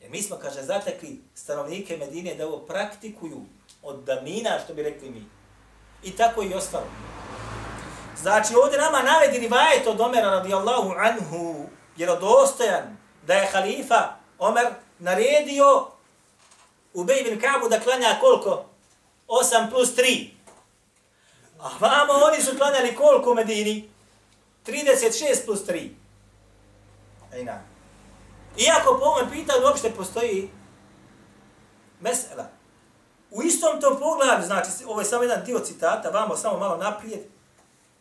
jer 0.00 0.10
mi 0.10 0.22
smo 0.22 0.36
kaže 0.36 0.62
zatekli 0.62 1.20
stanovnike 1.34 1.96
Medine 1.96 2.34
da 2.34 2.46
ovo 2.46 2.58
praktikuju 2.58 3.40
od 3.82 4.04
damina 4.04 4.58
što 4.64 4.74
bi 4.74 4.82
rekli 4.82 5.10
mi 5.10 5.24
i 6.02 6.16
tako 6.16 6.42
i 6.42 6.54
ostalo 6.54 6.86
znači 8.22 8.54
ovdje 8.54 8.78
nama 8.78 9.02
navedi 9.02 9.38
rivajet 9.38 9.86
od 9.86 10.00
Omera 10.00 10.30
radijallahu 10.30 10.94
anhu 10.98 11.66
jer 11.96 12.10
odostojan 12.10 12.96
da 13.29 13.35
je 13.35 13.49
halifa 13.51 14.13
Omer 14.39 14.67
naredio 14.99 15.87
Ubej 16.93 17.23
bin 17.23 17.39
Kabu 17.41 17.69
da 17.69 17.79
klanja 17.79 18.17
koliko? 18.21 18.65
8 19.27 19.69
plus 19.69 19.95
3. 19.95 20.29
A 21.59 21.69
vamo 21.79 22.13
oni 22.13 22.43
su 22.43 22.57
klanjali 22.57 22.95
koliko 22.95 23.31
u 23.31 23.35
Medini? 23.35 23.89
36 24.65 25.45
plus 25.45 25.59
3. 25.67 25.89
Ejna. 27.33 27.61
Iako 28.57 28.97
po 28.99 29.05
ovom 29.05 29.29
pitanju 29.31 29.65
uopšte 29.65 29.91
postoji 29.91 30.49
mesela. 31.99 32.49
U 33.31 33.43
istom 33.43 33.81
tom 33.81 33.99
poglavlju, 33.99 34.45
znači, 34.45 34.69
ovo 34.87 35.01
je 35.01 35.05
samo 35.05 35.23
jedan 35.23 35.45
dio 35.45 35.59
citata, 35.59 36.09
vamo 36.09 36.37
samo 36.37 36.59
malo 36.59 36.77
naprijed, 36.77 37.21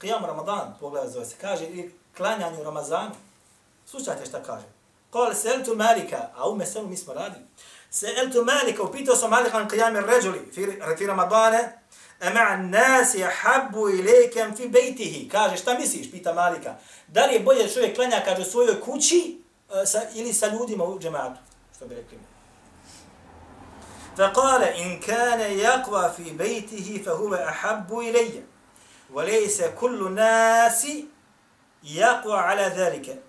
Qiyam 0.00 0.26
Ramadan, 0.26 0.74
pogleda 0.80 1.10
zove 1.10 1.24
se, 1.24 1.36
kaže, 1.40 1.64
ili 1.64 1.94
klanjanje 2.16 2.60
u 2.60 2.64
Ramazanu. 2.64 3.10
Slušajte 3.86 4.26
šta 4.26 4.42
kaže. 4.42 4.77
قال 5.12 5.36
سألت 5.36 5.68
مالك. 5.70 6.14
أو 6.14 6.54
مسألة 6.54 6.86
مسمى 6.86 7.14
رادي 7.14 7.46
سألت 7.90 8.36
مالك. 8.36 8.80
وبيتو 8.80 8.92
بيتو 8.92 9.14
سمالك 9.14 9.54
عن 9.54 9.68
قيام 9.68 9.96
الرجل 9.96 10.46
في 10.52 10.96
في 10.96 11.06
رمضان. 11.06 11.72
أمع 12.22 12.54
الناس 12.54 13.14
يحب 13.14 13.84
إليك 13.84 14.54
في 14.54 14.66
بيته. 14.66 15.28
كاجي 15.32 15.56
شتا 15.56 15.78
ميسيس 15.78 16.06
بيتا 16.06 16.32
مالك. 16.32 16.78
داري 17.08 17.38
بوية 17.38 17.66
شوية 17.66 17.94
كلانيا 17.94 18.18
كاجي 18.18 18.44
سوية 18.44 18.74
كوتشي 18.74 19.36
إلي 20.16 20.32
سالودي 20.32 20.76
مو 20.76 20.98
جماعة 20.98 21.40
فقال 24.16 24.62
إن 24.62 25.00
كان 25.00 25.40
يقوى 25.40 26.12
في 26.16 26.30
بيته 26.30 27.02
فهو 27.06 27.34
أحب 27.34 27.98
إلي. 27.98 28.42
وليس 29.12 29.62
كل 29.62 30.06
الناس 30.06 30.86
يقوى 31.84 32.38
على 32.38 32.62
ذلك. 32.62 33.22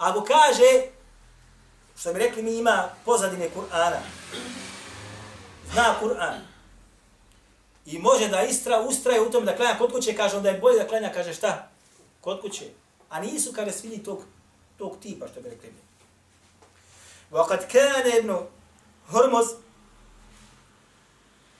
أبو 0.00 0.22
كاجي 0.22 0.90
što 1.99 2.13
mi 2.13 2.19
rekli, 2.19 2.43
mi 2.43 2.57
ima 2.57 2.89
pozadine 3.05 3.49
Kur'ana, 3.55 3.99
zna 5.73 5.95
Kur'an, 6.01 6.39
i 7.85 7.99
može 7.99 8.27
da 8.27 8.41
istra, 8.41 8.81
ustraje 8.81 9.21
u 9.21 9.31
tom 9.31 9.45
da 9.45 9.55
klanja 9.55 9.77
kod 9.77 9.91
kuće, 9.91 10.15
kaže, 10.15 10.37
onda 10.37 10.49
je 10.49 10.59
bolje 10.59 10.77
da 10.77 10.87
klanja, 10.87 11.11
kaže, 11.13 11.33
šta? 11.33 11.69
Kod 12.21 12.41
kuće. 12.41 12.65
A 13.09 13.19
nisu, 13.19 13.53
kaže, 13.55 13.71
svi 13.71 14.03
tog, 14.03 14.23
tog 14.77 14.97
tipa, 15.01 15.27
što 15.27 15.41
bi 15.41 15.49
rekli 15.49 15.69
mi. 15.69 15.81
وقد 17.31 17.63
كان 17.63 18.11
ابن 18.11 18.45
هرمز 19.09 19.47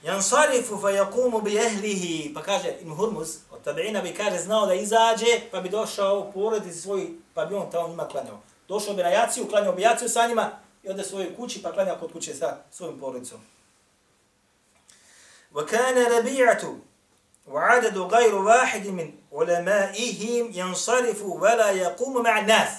Jansarifu 0.02 0.78
fa 0.78 0.90
yaqumu 0.90 1.42
bi 1.42 1.58
ahlihi, 1.58 2.34
pa 2.34 2.42
kaže 2.42 2.74
Ibn 2.80 2.90
Hurmuz, 2.90 3.38
od 3.50 3.62
tabiina 3.62 4.02
bi 4.02 4.14
kaže 4.14 4.38
znao 4.38 4.66
da 4.66 4.74
izađe, 4.74 5.40
pa 5.50 5.60
bi 5.60 5.68
došao 5.68 6.20
u 6.20 6.32
porodici 6.32 6.80
svoj, 6.80 7.08
pa 7.34 7.44
bi 7.44 7.54
on 7.54 7.70
tamo 7.70 7.88
njima 7.88 8.08
klanjao. 8.08 8.40
Došao 8.67 8.93
bi 8.93 9.03
na 9.03 9.09
jaciju, 9.09 9.47
klanjao 9.47 9.73
bi 9.73 9.81
jaciju 9.81 10.09
sa 10.09 10.27
njima 10.27 10.51
i 10.83 10.89
ode 10.89 11.03
svojoj 11.03 11.35
kući, 11.35 11.61
pa 11.63 11.71
klanjao 11.71 11.97
kod 11.99 12.11
kuće 12.11 12.33
sa 12.33 12.57
svojim 12.71 12.99
porodicom. 12.99 13.39
وكان 15.55 15.97
ربيعة 16.17 16.77
وعدد 17.47 17.97
غير 17.97 18.35
واحد 18.35 18.87
من 18.87 19.13
علمائهم 19.33 20.51
ينصرف 20.53 21.21
ولا 21.21 21.71
يقوم 21.71 22.23
مع 22.23 22.39
الناس. 22.39 22.69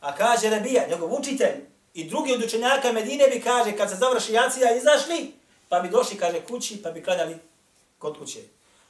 A 0.00 0.14
kaže 0.14 0.50
Rabija, 0.50 0.86
njegov 0.88 1.14
učitelj 1.14 1.56
i 1.94 2.04
drugi 2.04 2.34
od 2.34 2.42
učenjaka 2.44 2.92
Medine 2.92 3.28
bi 3.28 3.40
kaže 3.40 3.76
kad 3.76 3.90
se 3.90 3.96
završi 3.96 4.32
jacija 4.32 4.76
izašli, 4.76 5.32
pa 5.68 5.80
bi 5.80 5.88
došli, 5.88 6.16
kaže, 6.16 6.40
kući, 6.40 6.82
pa 6.82 6.90
bi 6.90 7.02
klanjali 7.02 7.38
kod 7.98 8.18
kuće. 8.18 8.40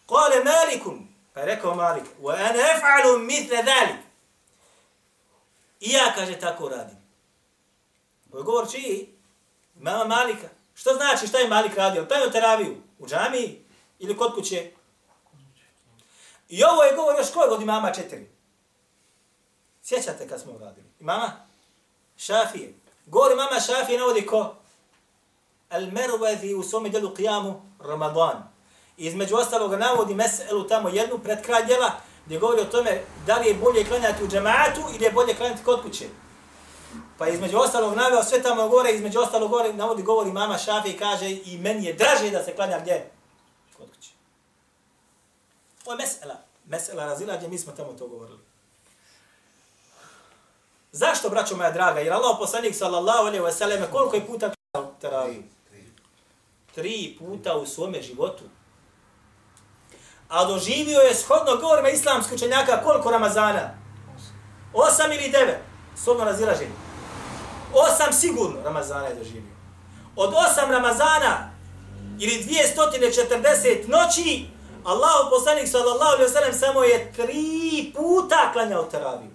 Kale 0.08 0.44
Malikum, 0.44 1.08
pa 1.34 1.40
je 1.40 1.46
rekao 1.46 1.74
Malik, 1.74 2.04
wa 2.22 2.34
ana 2.34 2.58
ef'alu 2.58 3.18
mitle 3.18 3.62
dhalik. 3.62 4.07
I 5.80 5.90
ja, 5.90 6.12
kaže, 6.14 6.38
tako 6.38 6.68
radim. 6.68 6.96
Ovo 8.32 8.38
je 8.38 8.44
govor 8.44 8.70
čiji? 8.70 9.08
Mama 9.74 10.04
Malika. 10.04 10.48
Što 10.74 10.94
znači 10.94 11.26
šta 11.26 11.38
je 11.38 11.48
Malik 11.48 11.76
radio? 11.76 12.02
Pa 12.02 12.08
Klanjao 12.08 12.30
teraviju 12.30 12.76
u 12.98 13.06
džamiji 13.06 13.64
ili 13.98 14.16
kod 14.16 14.34
kuće? 14.34 14.70
I 16.48 16.64
ovo 16.64 16.82
je 16.82 16.96
govor 16.96 17.14
još 17.18 17.30
kojeg 17.30 17.52
od 17.52 17.62
imama 17.62 17.92
četiri. 17.92 18.28
Sjećate 19.82 20.28
kad 20.28 20.40
smo 20.40 20.58
radili? 20.58 20.86
Imama 21.00 21.32
Šafije. 22.16 22.74
Govori 23.06 23.34
mama 23.34 23.60
Šafije 23.60 23.98
navodi 23.98 24.26
ko? 24.26 24.56
Al-Merwazi 25.70 26.54
u 26.54 26.62
svome 26.62 26.88
djelu 26.88 27.14
Qiyamu 27.16 27.60
Ramadan. 27.80 28.52
I 28.96 29.06
između 29.06 29.36
ostalog 29.36 29.74
navodi 29.74 30.14
meselu 30.14 30.68
tamo 30.68 30.88
jednu 30.88 31.18
pred 31.18 31.42
kraj 31.42 31.64
djela 31.64 32.00
gdje 32.28 32.38
govori 32.38 32.60
o 32.60 32.64
tome 32.64 33.00
da 33.26 33.38
li 33.38 33.48
je 33.48 33.54
bolje 33.54 33.84
klanjati 33.84 34.24
u 34.24 34.28
džemaatu 34.28 34.80
ili 34.94 35.04
je 35.04 35.12
bolje 35.12 35.34
klanjati 35.34 35.64
kod 35.64 35.82
kuće. 35.82 36.04
Pa 37.18 37.28
između 37.28 37.58
ostalog 37.58 37.96
naveo 37.96 38.24
sve 38.24 38.42
tamo 38.42 38.68
gore, 38.68 38.90
između 38.90 39.20
ostalog 39.20 39.50
gore 39.50 39.72
navodi 39.72 40.02
govori 40.02 40.32
mama 40.32 40.58
Šafi 40.58 40.90
i 40.90 40.98
kaže 40.98 41.30
i 41.30 41.58
meni 41.58 41.86
je 41.86 41.92
draže 41.92 42.30
da 42.30 42.44
se 42.44 42.56
klanja 42.56 42.80
gdje? 42.80 43.10
Kod 43.76 43.86
kuće. 43.90 44.10
Ovo 45.84 45.92
je 45.92 45.96
mesela. 45.96 46.36
Mesela 46.64 47.06
razilađe, 47.06 47.48
mi 47.48 47.58
smo 47.58 47.72
tamo 47.72 47.92
to 47.92 48.06
govorili. 48.08 48.38
Zašto, 50.92 51.30
braćo 51.30 51.56
moja 51.56 51.70
draga? 51.70 52.00
Jer 52.00 52.12
Allah 52.12 52.36
poslanik 52.38 52.74
sallallahu 52.76 53.26
alaihi 53.26 53.44
wa 53.44 53.52
sallam 53.52 53.78
koliko 53.92 54.16
je 54.16 54.26
puta 54.26 54.50
klanjao 54.72 54.92
teraviju? 55.00 55.42
Tri 56.74 57.16
puta 57.18 57.56
u 57.56 57.66
svome 57.66 58.02
životu. 58.02 58.44
A 60.28 60.44
doživio 60.44 61.00
je 61.00 61.14
shodno 61.14 61.56
govorima 61.56 61.88
islamskog 61.88 62.34
učenjaka 62.34 62.82
koliko 62.84 63.10
Ramazana? 63.10 63.70
Osam 64.72 65.12
ili 65.12 65.30
devet? 65.30 65.58
Shodno 65.96 66.24
razilaženje. 66.24 66.70
Osam 67.74 68.12
sigurno 68.12 68.62
Ramazana 68.64 69.06
je 69.06 69.14
doživio. 69.14 69.52
Od 70.16 70.34
osam 70.34 70.70
Ramazana 70.70 71.50
ili 72.20 72.44
240 72.44 73.88
noći, 73.88 74.46
Allah 74.84 75.28
poslanik 75.30 75.68
sallallahu 75.68 76.12
alaihi 76.12 76.30
wa 76.30 76.32
sallam 76.32 76.54
samo 76.54 76.84
je 76.84 77.12
tri 77.12 77.92
puta 77.96 78.52
klanjao 78.52 78.84
teraviju. 78.84 79.30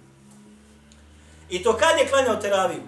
I 1.50 1.62
to 1.62 1.76
kad 1.76 1.98
je 1.98 2.08
klanjao 2.08 2.36
teraviju? 2.36 2.82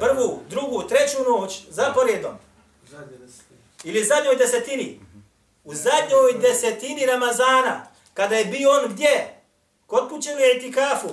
Prvu, 0.00 0.40
drugu, 0.50 0.82
treću 0.82 1.16
noć, 1.30 1.62
zaporedom. 1.70 2.34
Ili 3.84 4.04
zadnjoj 4.04 4.36
desetini. 4.36 5.05
U 5.66 5.74
zadnjoj 5.74 6.32
desetini 6.40 7.06
Ramazana, 7.06 7.86
kada 8.14 8.36
je 8.36 8.44
bio 8.44 8.70
on 8.70 8.92
gdje? 8.92 9.42
Kod 9.86 10.08
kuće 10.08 10.30
ili 10.30 10.56
etikafu? 10.56 11.08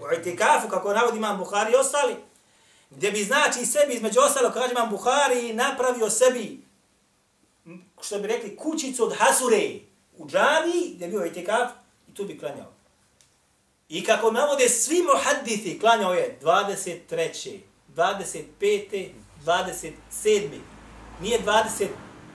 U 0.00 0.12
etikafu, 0.12 0.68
kako 0.68 0.92
navodi 0.92 1.16
imam 1.16 1.38
Buhari 1.38 1.72
i 1.72 1.76
ostali. 1.76 2.16
Gdje 2.90 3.10
bi 3.10 3.24
znači 3.24 3.66
sebi, 3.66 3.94
između 3.94 4.20
ostalo, 4.20 4.50
kaže 4.50 4.70
imam 4.70 4.90
Buhari, 4.90 5.52
napravio 5.52 6.10
sebi, 6.10 6.60
što 8.02 8.18
bi 8.18 8.26
rekli, 8.26 8.56
kućicu 8.56 9.04
od 9.04 9.16
Hasure 9.18 9.70
u 10.18 10.28
džavi, 10.28 10.92
gdje 10.94 11.04
je 11.04 11.10
bio 11.10 11.24
etikaf, 11.24 11.70
i 12.08 12.14
tu 12.14 12.24
bi 12.24 12.38
klanjao. 12.38 12.72
I 13.88 14.04
kako 14.04 14.30
navode 14.30 14.68
svi 14.68 15.02
muhaddithi, 15.02 15.80
klanjao 15.80 16.14
je 16.14 16.38
23. 16.42 17.58
25. 17.96 19.08
27. 19.44 20.48
Nije 21.20 21.38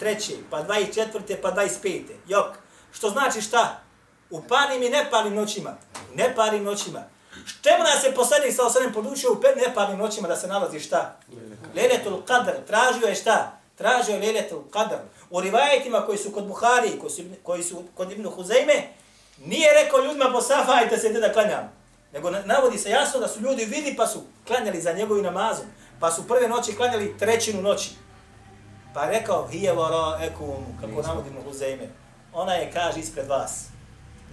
23. 0.03 0.33
pa 0.49 0.63
24. 0.63 1.41
pa 1.41 1.51
25. 1.51 2.01
Jok. 2.27 2.47
Što 2.91 3.09
znači 3.09 3.41
šta? 3.41 3.81
U 4.29 4.41
parim 4.41 4.83
i 4.83 4.89
neparim 4.89 5.35
noćima. 5.35 5.77
Neparim 6.13 6.63
noćima. 6.63 7.03
Čemu 7.61 7.83
nas 7.83 8.03
je 8.03 8.15
posljednik 8.15 8.55
sa 8.55 8.65
osadem 8.65 8.93
podučio 8.93 9.31
u 9.31 9.41
neparim 9.55 9.97
noćima 9.97 10.27
da 10.27 10.35
se 10.35 10.47
nalazi 10.47 10.79
šta? 10.79 11.17
Leletul 11.75 12.21
qadr. 12.27 12.65
Tražio 12.67 13.07
je 13.07 13.15
šta? 13.15 13.59
Tražio 13.75 14.13
je 14.13 14.19
Leletul 14.19 14.63
qadr. 14.71 14.97
U 15.29 15.41
rivajetima 15.41 16.05
koji 16.05 16.17
su 16.17 16.31
kod 16.31 16.47
Buhari, 16.47 16.99
koji 16.99 17.11
su, 17.11 17.21
koji 17.43 17.63
su 17.63 17.83
kod 17.95 18.11
Ibnu 18.11 18.31
Huzeyme, 18.31 18.81
Nije 19.45 19.73
rekao 19.83 20.05
ljudima 20.05 20.31
posafajte 20.31 20.97
se 20.97 21.09
da 21.09 21.33
klanjam. 21.33 21.71
Nego 22.13 22.31
navodi 22.31 22.77
se 22.77 22.89
jasno 22.89 23.19
da 23.19 23.27
su 23.27 23.39
ljudi 23.39 23.65
vidi 23.65 23.95
pa 23.97 24.07
su 24.07 24.21
klanjali 24.47 24.81
za 24.81 24.93
njegovim 24.93 25.23
namazom. 25.23 25.65
Pa 25.99 26.11
su 26.11 26.27
prve 26.27 26.47
noći 26.47 26.75
klanjali 26.75 27.17
trećinu 27.19 27.61
noći. 27.61 27.89
Pa 28.93 29.05
rekao, 29.05 29.47
hije 29.47 29.73
vara 29.73 30.19
ekum, 30.23 30.65
kako 30.81 31.01
navodi 31.01 31.29
mu 31.29 31.51
Huzeyme. 31.51 31.87
Ona 32.33 32.53
je, 32.53 32.71
kaže, 32.71 32.99
ispred 32.99 33.27
vas. 33.27 33.65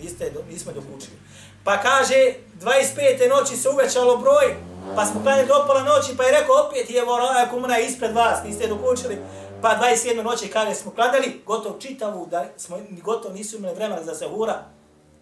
Niste, 0.02 0.32
nismo 0.50 0.72
dok 0.72 0.84
učili. 0.96 1.16
Pa 1.64 1.76
kaže, 1.76 2.34
25. 2.60 3.28
noći 3.28 3.56
se 3.56 3.68
uvećalo 3.68 4.16
broj, 4.16 4.56
pa 4.96 5.06
smo 5.06 5.22
klanjali 5.22 5.48
do 5.48 5.64
pola 5.66 5.82
noći, 5.82 6.16
pa 6.16 6.24
je 6.24 6.40
rekao, 6.40 6.66
opet 6.66 6.90
je 6.90 7.04
vara 7.04 7.44
ekum, 7.46 7.64
ona 7.64 7.76
je 7.76 7.86
ispred 7.86 8.14
vas, 8.14 8.44
niste 8.44 8.66
dok 8.66 8.78
učili. 8.92 9.18
Pa 9.62 9.68
27. 9.68 10.22
noći 10.22 10.48
kaže, 10.48 10.74
smo 10.74 10.90
klanjali, 10.90 11.42
gotov 11.46 11.78
čitavu, 11.78 12.26
da 12.26 12.46
smo, 12.56 12.78
gotov 13.02 13.32
nisu 13.32 13.56
imali 13.56 13.74
vremena 13.74 14.02
za 14.02 14.14
se 14.14 14.28
hura, 14.28 14.64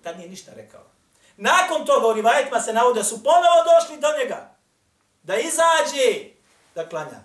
tad 0.02 0.16
nije 0.16 0.28
ništa 0.28 0.52
rekao. 0.56 0.82
Nakon 1.36 1.86
toga 1.86 2.06
u 2.06 2.12
rivajetima 2.12 2.60
se 2.60 2.72
navode 2.72 3.04
su 3.04 3.22
ponovo 3.22 3.58
došli 3.70 4.00
do 4.00 4.08
njega. 4.18 4.54
Da 5.22 5.36
izađe 5.36 6.30
da 6.74 6.88
klanja. 6.88 7.20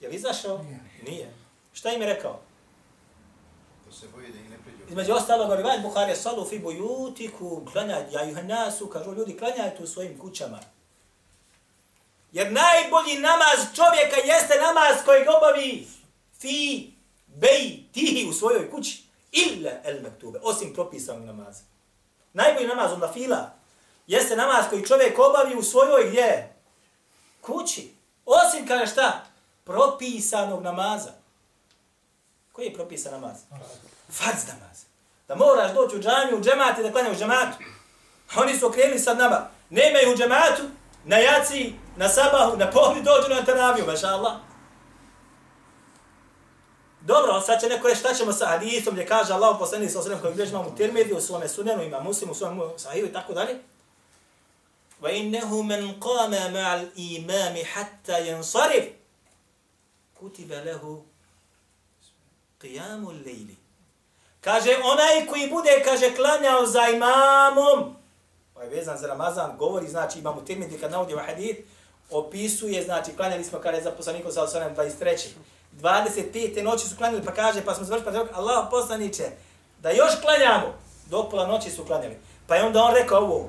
Je 0.00 0.08
li 0.08 0.14
izašao? 0.14 0.58
Nije. 0.58 0.80
nije. 1.02 1.35
Šta 1.76 1.92
im 1.92 2.00
je 2.00 2.06
rekao? 2.06 2.40
Se 3.92 4.06
boji 4.14 4.32
da 4.32 4.38
ih 4.38 4.50
ne 4.50 4.56
priđe. 4.64 4.84
Između 4.88 5.12
ostalog, 5.12 5.54
rivajet 5.54 5.82
Buhari 5.82 6.10
je 6.10 6.16
salu 6.16 6.44
fi 6.44 6.58
bujutiku, 6.58 7.62
klanjaj, 7.72 8.04
ja 8.12 8.22
juhanasu, 8.22 8.86
kažu 8.86 9.14
ljudi, 9.14 9.38
klanjajte 9.38 9.82
u 9.82 9.86
svojim 9.86 10.18
kućama. 10.18 10.60
Jer 12.32 12.52
najbolji 12.52 13.18
namaz 13.18 13.74
čovjeka 13.74 14.16
jeste 14.16 14.54
namaz 14.60 15.04
koji 15.04 15.26
obavi 15.36 15.88
fi 16.40 16.92
bej 17.26 17.82
tihi 17.92 18.28
u 18.28 18.32
svojoj 18.32 18.70
kući. 18.70 19.02
Illa 19.32 19.72
el 19.84 20.02
mektube, 20.02 20.40
osim 20.42 20.74
propisanog 20.74 21.24
namaza. 21.24 21.62
Najbolji 22.32 22.66
namaz 22.66 22.92
onda 22.92 23.12
fila 23.12 23.50
jeste 24.06 24.36
namaz 24.36 24.64
koji 24.70 24.86
čovjek 24.86 25.18
obavi 25.18 25.56
u 25.56 25.62
svojoj 25.62 26.08
gdje? 26.08 26.56
Kući. 27.40 27.94
Osim 28.26 28.66
kada 28.66 28.86
šta? 28.86 29.26
Propisanog 29.64 30.62
namaza. 30.62 31.12
Koji 32.56 32.66
je 32.66 32.74
propisan 32.74 33.12
namaz? 33.12 33.36
Farz 34.10 34.48
namaz. 34.48 34.84
Da 35.28 35.34
moraš 35.34 35.74
doći 35.74 35.96
u 35.96 36.00
džamiju, 36.00 36.38
u 36.38 36.42
džemati, 36.42 36.82
da 36.82 36.92
klanja 36.92 37.10
u 37.10 37.14
džematu. 37.14 37.58
Oni 38.36 38.58
su 38.58 38.66
okrenuli 38.66 38.98
sad 38.98 39.18
nama. 39.18 39.48
Nemaju 39.70 40.12
u 40.12 40.16
džematu, 40.16 40.62
na 41.04 41.16
jaci, 41.16 41.72
na 41.96 42.08
sabahu, 42.08 42.56
na 42.56 42.70
pohli 42.70 43.02
dođu 43.02 43.34
na 43.34 43.44
teraviju, 43.44 43.86
maša 43.86 44.06
Allah. 44.06 44.32
Dobro, 47.00 47.40
sad 47.40 47.60
će 47.60 47.66
neko 47.66 47.88
reći 47.88 48.00
šta 48.00 48.14
ćemo 48.14 48.32
sa 48.32 48.46
hadisom 48.46 48.94
gdje 48.94 49.06
kaže 49.06 49.32
Allah 49.32 49.56
poslanih 49.58 49.92
sa 49.92 49.98
osrem 49.98 50.20
koji 50.20 50.32
gdje 50.32 50.48
imamo 50.48 50.68
u 50.68 50.76
Tirmidhi, 50.76 51.14
u 51.14 51.20
svome 51.20 51.48
sunenu, 51.48 51.82
ima 51.82 52.00
muslim, 52.00 52.30
u 52.30 52.34
svome 52.34 52.62
sahivu 52.76 53.08
i 53.08 53.12
tako 53.12 53.32
dalje. 53.32 53.58
Wa 55.02 55.10
innehu 55.10 55.62
men 55.62 56.00
qama 56.00 56.50
ma'al 56.52 56.88
imami 56.96 57.64
hatta 57.64 58.12
yansarif 58.12 58.84
kutiba 60.14 60.56
lehu 60.56 61.04
qiyamu 62.62 63.08
lejli. 63.26 63.56
Kaže, 64.40 64.70
onaj 64.84 65.26
koji 65.26 65.50
bude, 65.50 65.82
kaže, 65.84 66.14
klanjao 66.14 66.66
za 66.66 66.88
imamom, 66.88 67.96
ovaj 68.54 68.68
vezan 68.68 68.98
za 68.98 69.06
Ramazan, 69.06 69.56
govori, 69.58 69.88
znači, 69.88 70.18
imamo 70.18 70.40
Tirmidhi 70.40 70.78
kad 70.78 70.90
navodi 70.90 71.14
u 71.14 71.18
hadith, 71.18 71.60
opisuje, 72.10 72.82
znači, 72.82 73.16
klanjali 73.16 73.44
smo 73.44 73.58
kada 73.58 73.76
je 73.76 73.82
za 73.82 73.90
poslanikom 73.90 74.32
sa 74.32 74.40
23. 74.40 75.28
25. 75.80 76.62
noći 76.62 76.88
su 76.88 76.96
klanjali, 76.96 77.24
pa 77.24 77.32
kaže, 77.32 77.64
pa 77.64 77.74
smo 77.74 77.84
završili, 77.84 78.12
pa 78.12 78.18
rekao, 78.18 78.38
Allah 78.40 78.66
poslaniće, 78.70 79.24
da 79.78 79.90
još 79.90 80.12
klanjamo, 80.22 80.74
do 81.06 81.28
pola 81.30 81.46
noći 81.46 81.70
su 81.70 81.84
klanjali. 81.84 82.16
Pa 82.46 82.56
je 82.56 82.64
onda 82.64 82.82
on 82.82 82.94
rekao 82.94 83.20
ovo, 83.20 83.48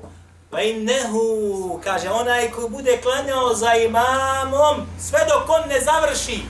pa 0.50 0.60
i 0.62 0.82
nehu, 0.82 1.80
kaže, 1.84 2.10
onaj 2.10 2.50
koji 2.50 2.68
bude 2.68 3.00
klanjao 3.02 3.54
za 3.54 3.74
imamom, 3.74 4.86
sve 5.00 5.20
dok 5.28 5.48
on 5.48 5.68
ne 5.68 5.80
završi, 5.80 6.40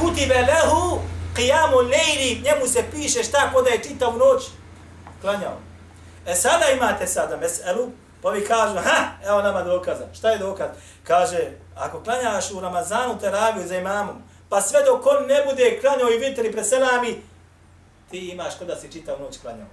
kutibe 0.00 0.34
lehu, 0.34 1.00
qiyamu 1.36 1.76
lejli, 1.76 2.42
njemu 2.44 2.66
se 2.66 2.84
piše 2.92 3.22
šta 3.22 3.50
ko 3.52 3.62
da 3.62 3.70
je 3.70 3.82
čitav 3.82 4.18
noć 4.18 4.42
klanjao. 5.20 5.58
E 6.26 6.34
sada 6.34 6.64
imate 6.70 7.06
sada 7.06 7.36
meselu, 7.36 7.90
pa 8.22 8.30
vi 8.30 8.44
kažu, 8.44 8.74
ha, 8.74 9.04
evo 9.26 9.42
nama 9.42 9.62
dokaza. 9.62 10.06
Šta 10.14 10.30
je 10.30 10.38
dokaz? 10.38 10.68
Kaže, 11.04 11.50
ako 11.76 12.02
klanjaš 12.02 12.50
u 12.50 12.60
Ramazanu 12.60 13.18
teraviju 13.18 13.68
za 13.68 13.76
imamom, 13.76 14.22
pa 14.48 14.60
sve 14.60 14.82
dok 14.82 15.06
on 15.06 15.26
ne 15.26 15.44
bude 15.44 15.78
klanjao 15.80 16.10
i 16.10 16.18
vitri 16.18 16.52
preselami, 16.52 17.22
ti 18.10 18.28
imaš 18.28 18.58
kod 18.58 18.66
da 18.66 18.76
si 18.76 18.92
čitav 18.92 19.20
noć 19.20 19.38
klanjao. 19.38 19.66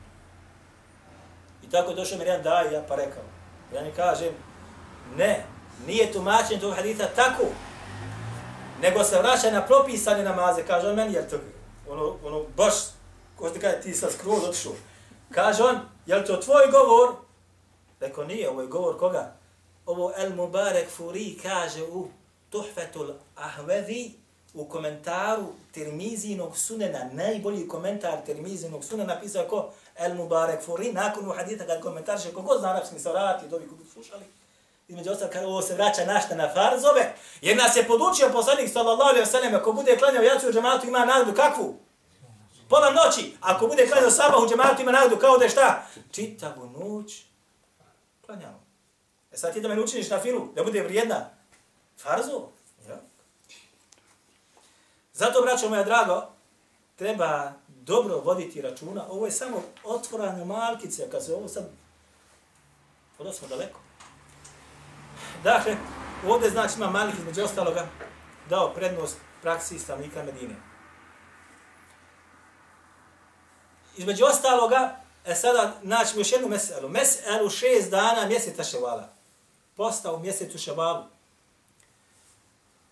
I 1.63 1.69
tako 1.69 1.89
je 1.89 1.95
došao 1.95 2.17
mi 2.17 2.25
jedan 2.25 2.43
daj, 2.43 2.73
ja 2.73 2.83
pa 2.87 2.95
rekao. 2.95 3.23
Ja 3.73 3.81
mi 3.81 3.91
kažem, 3.91 4.33
ne, 5.17 5.45
nije 5.87 6.11
tumačenje 6.11 6.59
tog 6.59 6.75
haditha 6.75 7.05
tako, 7.15 7.43
nego 8.81 9.03
se 9.03 9.19
vraća 9.19 9.51
na 9.51 9.61
propisane 9.61 10.23
namaze. 10.23 10.63
Kaže 10.67 10.87
on 10.87 10.95
meni, 10.95 11.13
jel 11.13 11.23
to, 11.29 11.37
ono, 11.89 12.15
ono, 12.23 12.43
baš, 12.57 12.73
ko 13.35 13.49
ti 13.49 13.59
kaže, 13.59 13.81
ti 13.81 13.93
sad 13.93 14.11
skroz 14.11 14.43
otišao. 14.43 14.73
Kaže 15.31 15.63
on, 15.63 15.79
jel 16.05 16.25
to 16.25 16.37
tvoj 16.37 16.71
govor? 16.71 17.15
Rekao, 17.99 18.23
nije, 18.23 18.49
ovo 18.49 18.61
je 18.61 18.67
govor 18.67 18.99
koga? 18.99 19.43
ovo 19.85 20.11
El 20.17 20.35
Mubarek 20.35 20.89
Furi 20.89 21.37
kaže 21.41 21.83
u 21.83 22.07
Tuhfetul 22.49 23.13
Ahvevi 23.35 24.11
u 24.53 24.65
komentaru 24.65 25.45
Tirmizinog 25.71 26.57
sunena, 26.57 27.09
najbolji 27.13 27.67
komentar 27.67 28.25
Tirmizinog 28.25 28.83
sunena 28.83 29.13
napisao 29.13 29.47
ko 29.47 29.71
El 29.95 30.15
Mubarek 30.15 30.61
Furi, 30.61 30.93
nakon 30.93 31.29
u 31.29 31.31
hadita 31.31 31.65
kad 31.65 31.81
komentarše, 31.81 32.33
kogo 32.33 32.59
zna 32.59 32.69
arapski 32.69 32.99
se 32.99 33.09
vrati, 33.09 33.47
dobi 33.47 33.67
kogu 33.67 33.83
slušali, 33.93 34.25
između 34.87 35.11
ostalo 35.11 35.31
kada 35.31 35.47
ovo 35.47 35.61
se 35.61 35.73
vraća 35.73 36.05
našta 36.05 36.35
na 36.35 36.53
farzove, 36.53 37.15
jer 37.41 37.57
nas 37.57 37.75
je 37.75 37.87
podučio 37.87 38.29
poslanik 38.33 38.71
sallallahu 38.73 39.09
alaihi 39.09 39.27
wa 39.27 39.31
sallam, 39.31 39.55
ako 39.55 39.73
bude 39.73 39.97
klanjao 39.97 40.23
jaciju 40.23 40.49
u 40.49 40.53
džematu 40.53 40.87
ima 40.87 41.05
nagradu 41.05 41.33
kakvu? 41.33 41.79
Pola 42.69 42.91
noći, 42.91 43.37
ako 43.41 43.67
bude 43.67 43.87
klanjao 43.87 44.11
sabah 44.11 44.43
u 44.43 44.47
džematu 44.49 44.81
ima 44.81 44.91
nagradu 44.91 45.17
kao 45.17 45.37
da 45.37 45.43
je 45.43 45.49
šta? 45.49 45.87
Čitavu 46.11 46.69
noć 46.69 47.23
klanjao. 48.25 48.59
E 49.31 49.37
sad 49.37 49.53
ti 49.53 49.61
da 49.61 49.67
me 49.67 49.81
učiniš 49.81 50.09
na 50.09 50.19
filu, 50.19 50.47
da 50.55 50.63
bude 50.63 50.81
vrijedna. 50.81 51.29
Farzo. 51.97 52.47
Ja. 52.89 52.99
Zato, 55.13 55.41
braćo 55.41 55.69
moja 55.69 55.83
drago, 55.83 56.23
treba 56.95 57.53
dobro 57.67 58.17
voditi 58.17 58.61
računa. 58.61 59.05
Ovo 59.09 59.25
je 59.25 59.31
samo 59.31 59.63
otvorana 59.83 60.45
malkice, 60.45 61.09
kad 61.09 61.25
se 61.25 61.33
ovo 61.33 61.47
sad... 61.47 61.63
Odo 63.19 63.33
smo 63.33 63.47
daleko. 63.47 63.79
Dakle, 65.43 65.77
ovdje 66.27 66.49
znači 66.49 66.73
ima 66.77 66.89
Malik 66.89 67.15
između 67.19 67.43
ostaloga 67.43 67.87
dao 68.49 68.73
prednost 68.73 69.17
praksi 69.41 69.79
stanovnika 69.79 70.23
Medine. 70.23 70.55
Između 73.97 74.25
ostaloga, 74.25 74.95
e 75.25 75.35
sada 75.35 75.73
naćemo 75.81 76.19
još 76.19 76.31
jednu 76.31 76.47
meselu. 76.47 76.89
Meselu 76.89 77.49
šest 77.49 77.91
dana 77.91 78.25
mjeseca 78.27 78.63
ševala. 78.63 79.09
Postao 79.75 80.15
u 80.15 80.19
mjesecu 80.19 80.57
ševalu. 80.57 81.03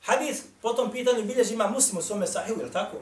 Hadis 0.06 0.42
po 0.62 0.74
tom 0.74 0.92
pitanju 0.92 1.24
bilježi 1.24 1.54
ima 1.54 1.68
muslim 1.68 1.98
u 1.98 2.02
svome 2.02 2.28
sahiju, 2.28 2.58
je 2.60 2.66
li 2.66 2.72
tako? 2.72 2.98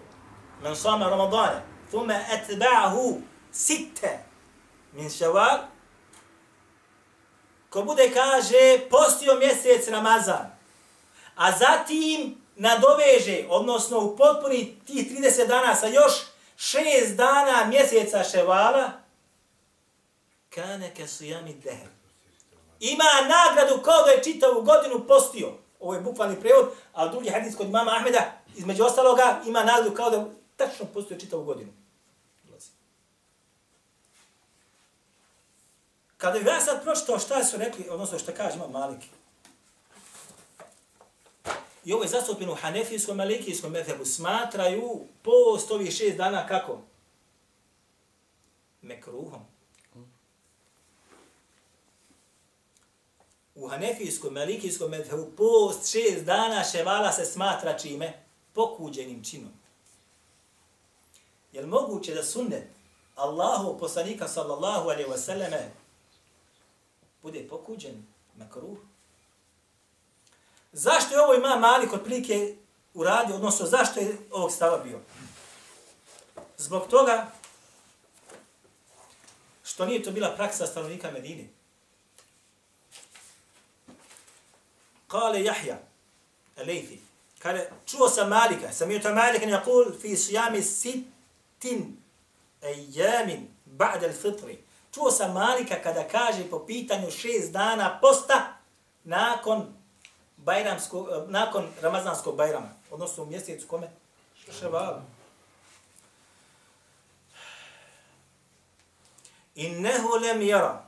Men 0.64 0.76
sama 0.76 1.10
Ramadana. 1.10 1.62
Thume 1.90 2.26
etba'ahu 2.32 3.22
sitte 3.52 4.20
min 4.94 5.10
ševal. 5.10 5.60
Ko 7.70 7.82
bude 7.82 8.12
kaže 8.14 8.90
postio 8.90 9.36
mjesec 9.36 9.88
Ramazan, 9.88 10.58
a 11.36 11.52
zatim 11.52 12.42
nadoveže, 12.56 13.46
odnosno 13.50 14.00
u 14.00 14.18
potpuni 14.18 14.80
tih 14.88 15.12
30 15.12 15.48
dana 15.48 15.76
sa 15.76 15.88
još 15.88 16.14
6 16.58 17.16
dana 17.16 17.66
mjeseca 17.66 18.24
ševala, 18.24 18.92
kane 20.50 20.94
ke 20.96 21.08
sujami 21.08 21.54
deher. 21.54 21.88
Ima 22.80 23.04
nagradu 23.22 23.82
kao 23.82 24.04
da 24.04 24.12
je 24.12 24.24
čitavu 24.24 24.62
godinu 24.62 25.08
postio. 25.08 25.54
Ovo 25.80 25.94
je 25.94 26.02
bukvalni 26.02 26.40
prevod, 26.40 26.70
a 26.94 27.08
drugi 27.08 27.30
hadis 27.30 27.56
kod 27.56 27.70
mama 27.70 27.92
Ahmeda, 27.92 28.32
između 28.56 28.84
ostaloga, 28.84 29.42
ima 29.48 29.64
nagradu 29.64 29.96
kao 29.96 30.10
da 30.10 30.26
tačno 30.56 30.86
postio 30.94 31.18
čitavu 31.18 31.44
godinu. 31.44 31.72
Kada 36.20 36.40
bi 36.40 36.46
ja 36.46 36.62
sad 36.62 36.84
pročitao 36.84 37.20
šta 37.20 37.44
su 37.44 37.58
rekli, 37.58 37.90
odnosno 37.90 38.20
šta 38.20 38.32
kaže 38.32 38.56
imam 38.56 38.72
Maliki. 38.72 39.08
I 41.86 41.94
ovo 41.94 42.04
je 42.04 42.10
zastupljeno 42.10 42.54
u 42.54 42.56
Hanefijskom, 42.56 43.18
Malikijskom 43.18 43.72
methebu. 43.72 44.06
Smatraju 44.06 45.00
post 45.24 45.72
ovih 45.72 45.92
šest 45.92 46.18
dana 46.18 46.48
kako? 46.48 46.82
Mekruhom. 48.82 49.42
U 53.56 53.68
Hanefijskom, 53.68 54.34
Malikijskom 54.34 54.92
methebu 54.92 55.32
post 55.38 55.92
šest 55.92 56.26
dana 56.26 56.64
ševala 56.64 57.12
se 57.12 57.26
smatra 57.26 57.78
čime? 57.78 58.24
Pokuđenim 58.54 59.24
činom. 59.24 59.54
Jel 61.54 61.68
moguće 61.68 62.14
da 62.14 62.24
sunnet 62.24 62.68
Allahu 63.16 63.80
poslanika 63.80 64.28
sallallahu 64.28 64.90
alaihi 64.90 65.10
wasallame 65.10 65.79
bude 67.22 67.48
pokuđen 67.50 68.04
na 68.36 68.50
kruh. 68.50 68.78
Zašto 70.72 71.14
je 71.14 71.22
ovo 71.22 71.34
ima 71.34 71.56
Malik 71.56 71.94
otprilike 71.94 72.56
uradio, 72.94 73.36
odnosno 73.36 73.66
zašto 73.66 74.00
je 74.00 74.18
ovog 74.32 74.52
stava 74.52 74.78
bio? 74.78 75.00
Zbog 76.58 76.88
toga 76.88 77.32
što 79.64 79.86
nije 79.86 80.04
to 80.04 80.12
bila 80.12 80.36
praksa 80.36 80.68
stanovnika 80.68 81.12
Medine. 81.12 81.48
Kale 85.08 85.44
Jahja, 85.44 85.80
Alejfi, 86.58 86.98
kale, 87.40 87.70
čuo 87.86 88.10
sam 88.10 88.30
Malika, 88.30 88.72
sam 88.72 88.92
je 88.92 89.02
to 89.02 89.14
Malika 89.14 89.46
ne 89.46 89.52
jakul 89.52 89.86
fi 90.02 90.18
sujami 90.18 90.64
sitin 90.64 91.98
ejamin 92.62 93.48
ba'da 93.66 94.08
al-fitri. 94.08 94.58
Čuo 94.94 95.12
sam 95.12 95.34
Malika 95.34 95.76
kada 95.84 96.08
kaže 96.08 96.50
po 96.50 96.66
pitanju 96.66 97.12
šest 97.12 97.52
dana 97.52 98.00
posta 98.02 98.58
nakon 99.04 99.74
bajramskog, 100.38 101.08
eh, 101.10 101.24
nakon 101.28 101.68
Ramazanskog 101.82 102.36
bajrama, 102.36 102.70
odnosno 102.92 103.24
u 103.24 103.26
mjesecu 103.26 103.68
kome? 103.68 103.88
Ševalu. 104.60 105.02
Innehu 109.56 110.10
lem 110.22 110.42
jara 110.42 110.86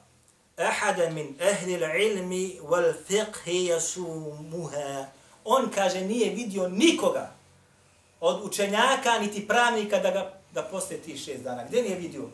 ahada 0.57 1.09
min 1.09 1.37
ahli 1.41 1.73
ilmi 2.07 2.59
wal 2.61 2.93
fiqhi 3.07 3.67
yasumuha. 3.69 5.05
On 5.45 5.71
kaže 5.75 6.01
nije 6.01 6.29
vidio 6.29 6.69
nikoga 6.69 7.31
od 8.19 8.41
učenjaka 8.43 9.19
niti 9.19 9.47
pravnika 9.47 9.99
da 9.99 10.11
ga 10.11 10.33
da 10.51 10.63
poste 10.63 10.97
ti 10.97 11.17
šest 11.17 11.43
dana. 11.43 11.63
Gdje 11.67 11.81
nije 11.81 11.95
vidio? 11.95 12.29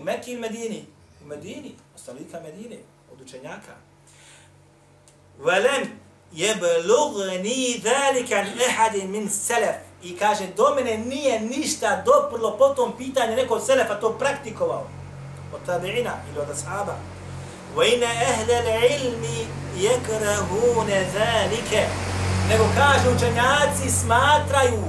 U 0.00 0.04
Mekki 0.04 0.32
ili 0.32 0.40
Medini? 0.40 0.84
U 1.24 1.26
Medini, 1.26 1.74
ostavljika 1.94 2.40
Medine, 2.40 2.76
od 3.12 3.20
učenjaka. 3.20 3.72
Velem 5.38 6.00
jeblugni 6.32 7.80
dhalika 7.82 8.36
an 8.36 8.46
ehadin 8.68 9.10
min 9.10 9.30
selef. 9.30 9.76
I 10.02 10.16
kaže, 10.16 10.46
do 10.56 10.74
mene 10.74 10.98
nije 10.98 11.40
ništa 11.40 12.02
doprlo 12.06 12.56
po 12.58 12.68
tom 12.68 12.92
pitanju 12.98 13.36
neko 13.36 13.54
od 13.54 13.66
selefa 13.66 13.94
to 13.94 14.18
praktikovao. 14.18 14.86
Od 15.54 15.60
tabi'ina 15.66 16.12
ili 16.30 16.38
od 16.40 16.50
ashaba. 16.50 16.96
Wa 17.76 17.94
ina 17.94 18.06
ehle 18.06 18.80
ilmi 19.00 19.46
jekrahune 19.78 21.04
dhalike. 21.12 21.86
Nego 22.48 22.64
kaže, 22.76 23.16
učenjaci 23.16 23.90
smatraju 23.90 24.84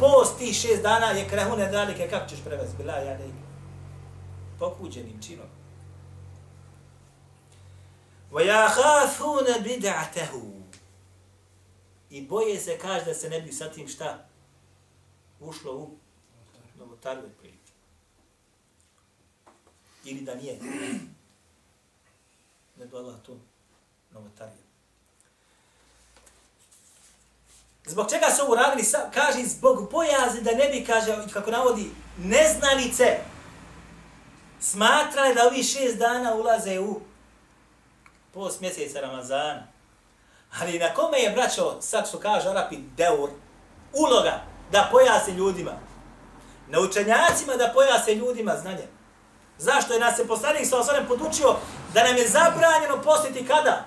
post 0.00 0.38
tih 0.38 0.56
šest 0.56 0.82
dana 0.82 1.10
jekrahune 1.10 1.68
dhalike. 1.68 2.08
Kako 2.08 2.28
ćeš 2.28 2.38
prevesti? 2.44 2.76
Bila 2.78 2.92
ja 2.92 3.18
ne 3.18 3.45
pokuđenim 4.59 5.21
činom. 5.21 5.47
وَيَخَافُونَ 8.31 9.63
بِدَعْتَهُ 9.63 10.61
I 12.09 12.21
boje 12.21 12.59
se, 12.59 12.77
kaže, 12.77 13.05
da 13.05 13.13
se 13.13 13.29
ne 13.29 13.41
bi 13.41 13.51
sa 13.51 13.71
tim 13.71 13.87
šta 13.87 14.27
ušlo 15.39 15.73
u 15.73 15.89
novotariju 16.79 17.25
otprilike. 17.25 17.71
Ili 20.05 20.21
da 20.21 20.35
nije. 20.35 20.59
Ne 22.77 22.85
do 22.85 22.97
Allah 22.97 23.15
tu 23.25 23.37
novotariju. 24.13 24.63
Zbog 27.85 28.09
čega 28.09 28.25
su 28.35 28.43
ovo 28.43 28.55
radili? 28.55 28.87
Kaže, 29.13 29.43
zbog 29.45 29.91
bojazi 29.91 30.41
da 30.41 30.51
ne 30.51 30.69
bi, 30.69 30.85
kaže, 30.85 31.27
kako 31.33 31.51
navodi, 31.51 31.89
neznalice, 32.17 33.19
smatrali 34.60 35.34
da 35.34 35.46
ovi 35.46 35.62
šest 35.62 35.96
dana 35.98 36.34
ulaze 36.34 36.80
u 36.80 37.00
post 38.34 38.60
mjeseca 38.60 39.00
Ramazana. 39.00 39.66
Ali 40.60 40.78
na 40.78 40.94
kome 40.94 41.18
je, 41.18 41.30
braćo, 41.30 41.76
sad 41.80 42.08
što 42.08 42.18
kaže 42.18 42.48
Arapi, 42.48 42.76
deur, 42.96 43.30
uloga 43.92 44.40
da 44.72 44.88
pojasni 44.92 45.34
ljudima? 45.34 45.72
Na 46.68 46.80
učenjacima 46.80 47.56
da 47.58 47.72
pojasni 47.74 48.12
ljudima 48.12 48.56
znanje. 48.56 48.86
Zašto 49.58 49.92
je 49.92 50.00
nas 50.00 50.16
se 50.16 50.28
poslanik 50.28 50.66
sa 50.66 50.78
osvrame 50.78 51.08
podučio 51.08 51.56
da 51.94 52.04
nam 52.04 52.16
je 52.16 52.28
zabranjeno 52.28 53.02
postiti 53.04 53.46
kada? 53.46 53.84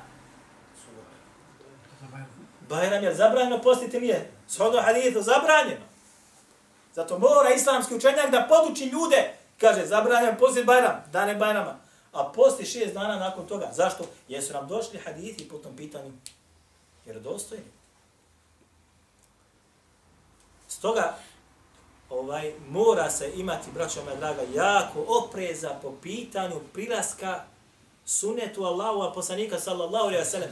Bajram 2.69 3.03
je 3.03 3.15
zabranjeno 3.15 3.61
postiti 3.61 3.99
nije. 3.99 4.31
Shodno 4.47 4.81
hadithu 4.81 5.21
zabranjeno. 5.21 5.85
Zato 6.93 7.19
mora 7.19 7.53
islamski 7.55 7.95
učenjak 7.95 8.31
da 8.31 8.47
poduči 8.49 8.85
ljude 8.85 9.38
Kaže, 9.59 9.85
zabranjam 9.85 10.37
posti 10.39 10.63
Bajram, 10.63 11.03
dane 11.11 11.35
Bajrama. 11.35 11.79
A 12.11 12.31
posti 12.35 12.65
šest 12.65 12.93
dana 12.93 13.15
nakon 13.15 13.47
toga. 13.47 13.69
Zašto? 13.73 14.03
Jesu 14.27 14.53
nam 14.53 14.67
došli 14.67 14.99
hadithi 14.99 15.47
po 15.49 15.57
tom 15.57 15.75
pitanju. 15.75 16.11
Jer 17.05 17.19
dostojni. 17.19 17.65
Stoga, 20.67 21.17
ovaj, 22.09 22.53
mora 22.69 23.11
se 23.11 23.31
imati, 23.35 23.71
braćo 23.73 24.03
moja 24.03 24.15
draga, 24.15 24.41
jako 24.55 25.05
opreza 25.07 25.69
po 25.81 25.93
pitanju 26.01 26.59
prilaska 26.73 27.43
sunetu 28.05 28.63
Allahu 28.63 29.01
a 29.01 29.13
poslanika 29.13 29.59
sallallahu 29.59 30.05
alaihi 30.05 30.23
wa 30.23 30.31
sallam, 30.31 30.49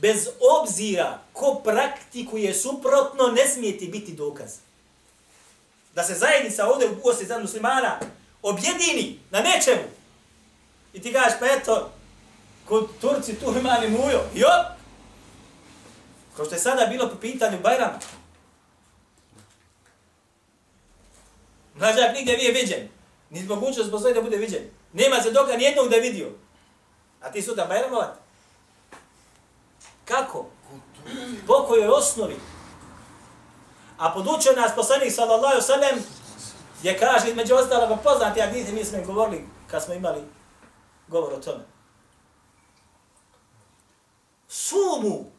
bez 0.00 0.28
obzira 0.60 1.18
ko 1.32 1.60
praktikuje 1.64 2.54
suprotno, 2.54 3.26
ne 3.26 3.48
smije 3.48 3.78
ti 3.78 3.88
biti 3.88 4.12
dokaz. 4.12 4.56
Da 5.94 6.02
se 6.02 6.14
zajednica 6.14 6.68
ovdje 6.68 6.90
u 6.90 7.02
Bosni 7.02 7.26
za 7.26 7.38
muslimana 7.38 7.98
objedini 8.42 9.18
na 9.30 9.40
nečemu. 9.40 9.82
I 10.92 11.02
ti 11.02 11.12
kažeš, 11.12 11.38
pa 11.40 11.46
eto, 11.46 11.90
kod 12.64 12.88
Turci 13.00 13.34
tu 13.34 13.54
ima 13.58 13.78
li 13.78 13.88
mujo. 13.88 14.20
Jop! 14.34 14.66
Kao 16.36 16.44
što 16.44 16.54
je 16.54 16.60
sada 16.60 16.86
bilo 16.86 17.08
po 17.08 17.16
pitanju 17.16 17.58
Bajrama. 17.62 17.98
Mlađak 21.74 22.14
nigdje 22.14 22.36
nije 22.36 22.52
viđen. 22.52 22.88
Ni 23.30 23.42
zbog 23.42 23.58
mogućnost 23.58 23.88
zbog 23.88 24.02
da 24.14 24.22
bude 24.22 24.36
viđen. 24.36 24.62
Nema 24.92 25.22
se 25.22 25.30
doka 25.30 25.56
nijednog 25.56 25.88
da 25.88 25.96
je 25.96 26.02
vidio. 26.02 26.30
A 27.20 27.32
ti 27.32 27.42
sutra 27.42 27.66
Bajramovat? 27.66 28.18
Kako? 30.04 30.46
Po 31.46 31.54
kojoj 31.68 31.88
osnovi? 31.88 32.36
A 33.98 34.10
podučio 34.14 34.52
nas 34.52 34.74
poslanik 34.76 35.12
sallallahu 35.12 35.60
sallam 35.60 35.98
gdje 36.80 36.98
kaže 36.98 37.34
među 37.34 37.54
ostaloga 37.54 37.96
poznati 37.96 38.40
hadisi 38.40 38.72
mi 38.72 38.84
smo 38.84 38.98
im 38.98 39.06
govorili 39.06 39.44
kad 39.70 39.84
smo 39.84 39.94
imali 39.94 40.20
govor 41.08 41.32
o 41.32 41.40
tome. 41.40 41.64
Sumu 44.48 45.32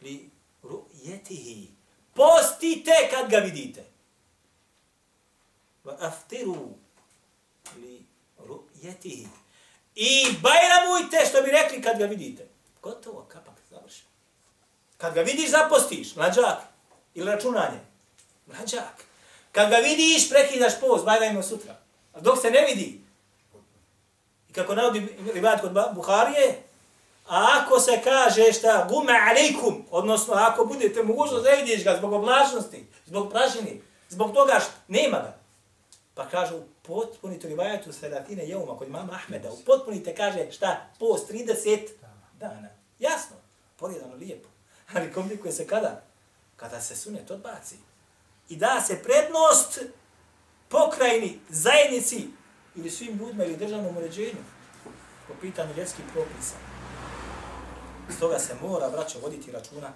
li 0.00 0.30
ru'jetihi. 0.62 1.66
Postite 2.14 2.92
kad 3.10 3.30
ga 3.30 3.36
vidite. 3.36 3.84
Va 5.84 5.96
aftiru 6.00 6.68
li 7.76 8.04
ru'jetihi. 8.38 9.26
I 9.94 10.36
bajramujte 10.42 11.26
što 11.30 11.42
bi 11.42 11.50
rekli 11.50 11.82
kad 11.82 11.98
ga 11.98 12.04
vidite. 12.04 12.48
Gotovo, 12.82 13.26
kapak, 13.28 13.54
završi. 13.70 14.02
Kad 14.96 15.14
ga 15.14 15.20
vidiš, 15.20 15.50
zapostiš, 15.50 16.16
mlađak. 16.16 16.58
Ili 17.14 17.30
računanje. 17.30 17.80
Mlađak. 18.46 19.09
Kad 19.52 19.70
ga 19.70 19.76
vidiš, 19.76 20.30
prekidaš 20.30 20.80
post, 20.80 21.04
bajrajmo 21.04 21.42
sutra. 21.42 21.76
A 22.12 22.20
dok 22.20 22.42
se 22.42 22.50
ne 22.50 22.66
vidi. 22.66 23.00
I 24.48 24.52
kako 24.52 24.74
navodi 24.74 25.16
ribat 25.34 25.60
kod 25.60 25.72
Buharije, 25.94 26.62
a 27.28 27.62
ako 27.62 27.80
se 27.80 28.00
kaže 28.04 28.52
šta, 28.52 28.86
gume 28.90 29.12
alejkum, 29.30 29.86
odnosno 29.90 30.34
ako 30.34 30.64
budete 30.64 31.02
mogućnost 31.02 31.44
da 31.44 31.50
vidiš 31.50 31.84
ga 31.84 31.96
zbog 31.98 32.12
oblačnosti, 32.12 32.86
zbog 33.06 33.30
pražini, 33.30 33.82
zbog 34.08 34.34
toga 34.34 34.60
što 34.60 34.72
nema 34.88 35.16
ga. 35.18 35.36
Pa 36.14 36.28
kaže, 36.28 36.54
u 36.54 36.62
potpunite 36.82 37.48
rivajetu 37.48 37.92
sedatine 37.92 38.48
jeuma 38.48 38.78
kod 38.78 38.90
mama 38.90 39.12
Ahmeda, 39.12 39.50
potpunite 39.66 40.14
kaže 40.14 40.52
šta, 40.52 40.86
post 40.98 41.30
30 41.30 41.88
dana. 42.38 42.68
Jasno, 42.98 43.36
porijedano 43.76 44.14
lijepo. 44.14 44.48
Ali 44.94 45.12
komplikuje 45.12 45.52
se 45.52 45.66
kada? 45.66 46.02
Kada 46.56 46.80
se 46.80 46.96
sunet 46.96 47.30
odbaci. 47.30 47.76
I 48.50 48.56
da 48.56 48.80
se 48.86 49.02
prednost 49.02 49.80
pokrajini, 50.68 51.38
zajednici 51.48 52.28
ili 52.76 52.90
svim 52.90 53.18
ljudima 53.18 53.44
ili 53.44 53.56
državnom 53.56 53.96
uređenju 53.96 54.42
po 55.28 55.34
pitanju 55.40 55.72
vjetskih 55.74 56.04
propisa. 56.12 56.54
Stoga 58.16 58.38
se 58.38 58.54
mora, 58.62 58.90
braćo, 58.90 59.18
voditi 59.22 59.52
računa 59.52 59.92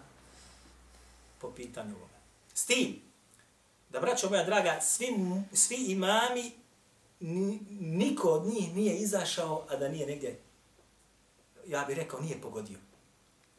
po 1.40 1.50
pitanju 1.50 1.96
ovome. 1.96 2.18
S 2.54 2.66
tim, 2.66 3.02
da, 3.90 4.00
braćo 4.00 4.30
moja 4.30 4.44
draga, 4.44 4.80
svi, 4.80 5.08
svi 5.52 5.76
imami, 5.76 6.52
niko 7.80 8.28
od 8.28 8.46
njih 8.46 8.74
nije 8.74 8.96
izašao, 8.96 9.66
a 9.70 9.76
da 9.76 9.88
nije 9.88 10.06
negdje, 10.06 10.40
ja 11.66 11.84
bih 11.84 11.96
rekao, 11.96 12.20
nije 12.20 12.40
pogodio. 12.40 12.78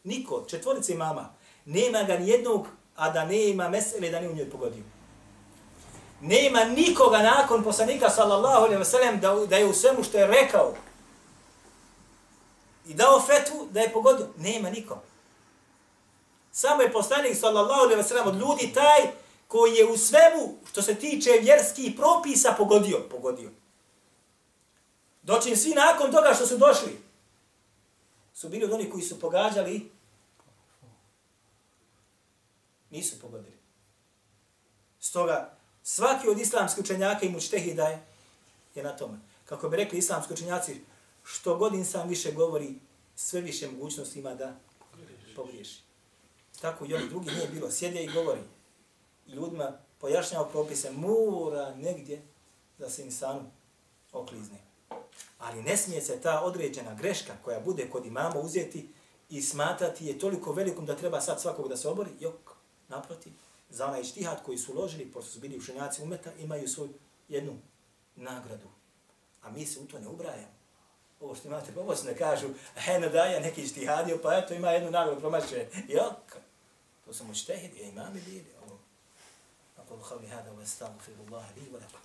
Niko, 0.03 0.45
četvorice 0.49 0.93
imama, 0.93 1.33
nema 1.65 2.03
ga 2.03 2.17
nijednog, 2.17 2.67
a 2.95 3.09
da 3.09 3.25
ne 3.25 3.49
ima 3.49 3.69
mesele 3.69 4.09
da 4.09 4.19
ne 4.19 4.29
u 4.29 4.35
njoj 4.35 4.49
pogodio. 4.49 4.83
Nema 6.21 6.63
nikoga 6.63 7.17
nakon 7.17 7.63
poslanika, 7.63 8.09
sallallahu 8.09 8.57
alaihi 8.57 8.77
ve 8.77 8.85
sellem 8.85 9.19
da, 9.19 9.35
da 9.49 9.55
je 9.55 9.65
u 9.65 9.73
svemu 9.73 10.03
što 10.03 10.17
je 10.17 10.27
rekao, 10.27 10.73
i 12.87 12.93
dao 12.93 13.21
fetvu 13.21 13.67
da 13.71 13.81
je 13.81 13.93
pogodio. 13.93 14.27
Nema 14.37 14.69
nikom. 14.69 14.97
Samo 16.51 16.81
je 16.81 16.91
poslanik 16.91 17.37
sallallahu 17.37 17.81
alejhi 17.81 18.01
ve 18.01 18.03
sellem 18.03 18.27
od 18.27 18.35
ljudi 18.35 18.73
taj 18.73 19.11
koji 19.47 19.75
je 19.75 19.85
u 19.85 19.97
svemu 19.97 20.57
što 20.69 20.81
se 20.81 20.95
tiče 20.95 21.29
vjerskih 21.41 21.93
propisa 21.97 22.53
pogodio, 22.57 22.99
pogodio. 23.11 23.49
Doći 25.23 25.55
svi 25.55 25.73
nakon 25.73 26.11
toga 26.11 26.33
što 26.33 26.47
su 26.47 26.57
došli 26.57 27.05
su 28.33 28.49
bili 28.49 28.65
od 28.65 28.71
onih 28.71 28.91
koji 28.91 29.03
su 29.03 29.19
pogađali 29.19 29.91
nisu 32.95 33.19
pogodili. 33.19 33.57
Stoga 34.99 35.57
svaki 35.83 36.29
od 36.29 36.39
islamskih 36.39 36.83
učenjaka 36.83 37.25
i 37.25 37.29
mučtehida 37.29 37.87
je, 37.87 38.05
je 38.75 38.83
na 38.83 38.97
tome. 38.97 39.19
Kako 39.45 39.69
bi 39.69 39.77
rekli 39.77 39.99
islamski 39.99 40.33
učenjaci, 40.33 40.81
što 41.23 41.57
god 41.57 41.73
insan 41.73 42.09
više 42.09 42.31
govori, 42.31 42.75
sve 43.15 43.41
više 43.41 43.71
mogućnosti 43.71 44.19
ima 44.19 44.35
da 44.35 44.55
pogriješi. 45.35 45.79
Tako 46.61 46.85
i 46.85 46.93
oni 46.93 47.09
drugi 47.09 47.31
nije 47.31 47.47
bilo. 47.47 47.71
Sjedje 47.71 48.03
i 48.03 48.11
govori. 48.11 48.41
I 49.27 49.31
ljudima 49.31 49.77
pojašnjava 49.99 50.49
propise, 50.49 50.91
mora 50.91 51.75
negdje 51.75 52.21
da 52.77 52.89
se 52.89 53.03
insanu 53.03 53.51
oklizne. 54.11 54.57
Ali 55.37 55.63
ne 55.63 55.77
smije 55.77 56.01
se 56.01 56.21
ta 56.21 56.41
određena 56.41 56.93
greška 56.93 57.33
koja 57.43 57.59
bude 57.59 57.89
kod 57.89 58.05
imama 58.05 58.39
uzeti 58.39 58.89
i 59.29 59.41
smatrati 59.41 60.05
je 60.05 60.19
toliko 60.19 60.53
velikom 60.53 60.85
da 60.85 60.95
treba 60.95 61.21
sad 61.21 61.41
svakog 61.41 61.69
da 61.69 61.77
se 61.77 61.87
obori. 61.87 62.11
Jok, 62.19 62.54
naproti, 62.87 63.33
za 63.69 63.87
onaj 63.87 64.03
štihad 64.03 64.43
koji 64.43 64.57
su 64.57 64.71
uložili, 64.71 65.11
pošto 65.11 65.31
su 65.31 65.39
bili 65.39 65.57
učenjaci 65.57 66.03
umeta, 66.03 66.31
imaju 66.39 66.67
svoju 66.67 66.93
jednu 67.29 67.57
nagradu. 68.15 68.67
A 69.41 69.51
mi 69.51 69.65
se 69.65 69.79
u 69.79 69.85
to 69.85 69.99
ne 69.99 70.07
ubrajamo 70.07 70.55
ovo 71.19 71.35
što 71.35 71.47
imate, 71.47 71.71
pa 71.75 71.81
ovo 71.81 71.95
se 71.95 72.07
ne 72.07 72.17
kažu, 72.17 72.47
eno 72.87 73.09
daje 73.09 73.41
neki 73.41 73.67
štihadio, 73.67 74.19
pa 74.23 74.37
eto 74.37 74.53
ima 74.53 74.69
jednu 74.69 74.91
nagradu 74.91 75.19
promašće. 75.19 75.67
Jok, 75.87 76.37
to 77.05 77.13
su 77.13 77.23
mučtehidi, 77.23 77.79
imami 77.79 78.21
bili. 78.21 78.45
Ovo. 78.65 78.79
Ako 79.77 79.97
hali 79.97 80.27
hada, 80.27 80.51
wa 80.51 80.63
astaghfirullaha 80.63 81.47
li 81.55 81.61
wa 81.71 81.79
lakum. 81.81 81.99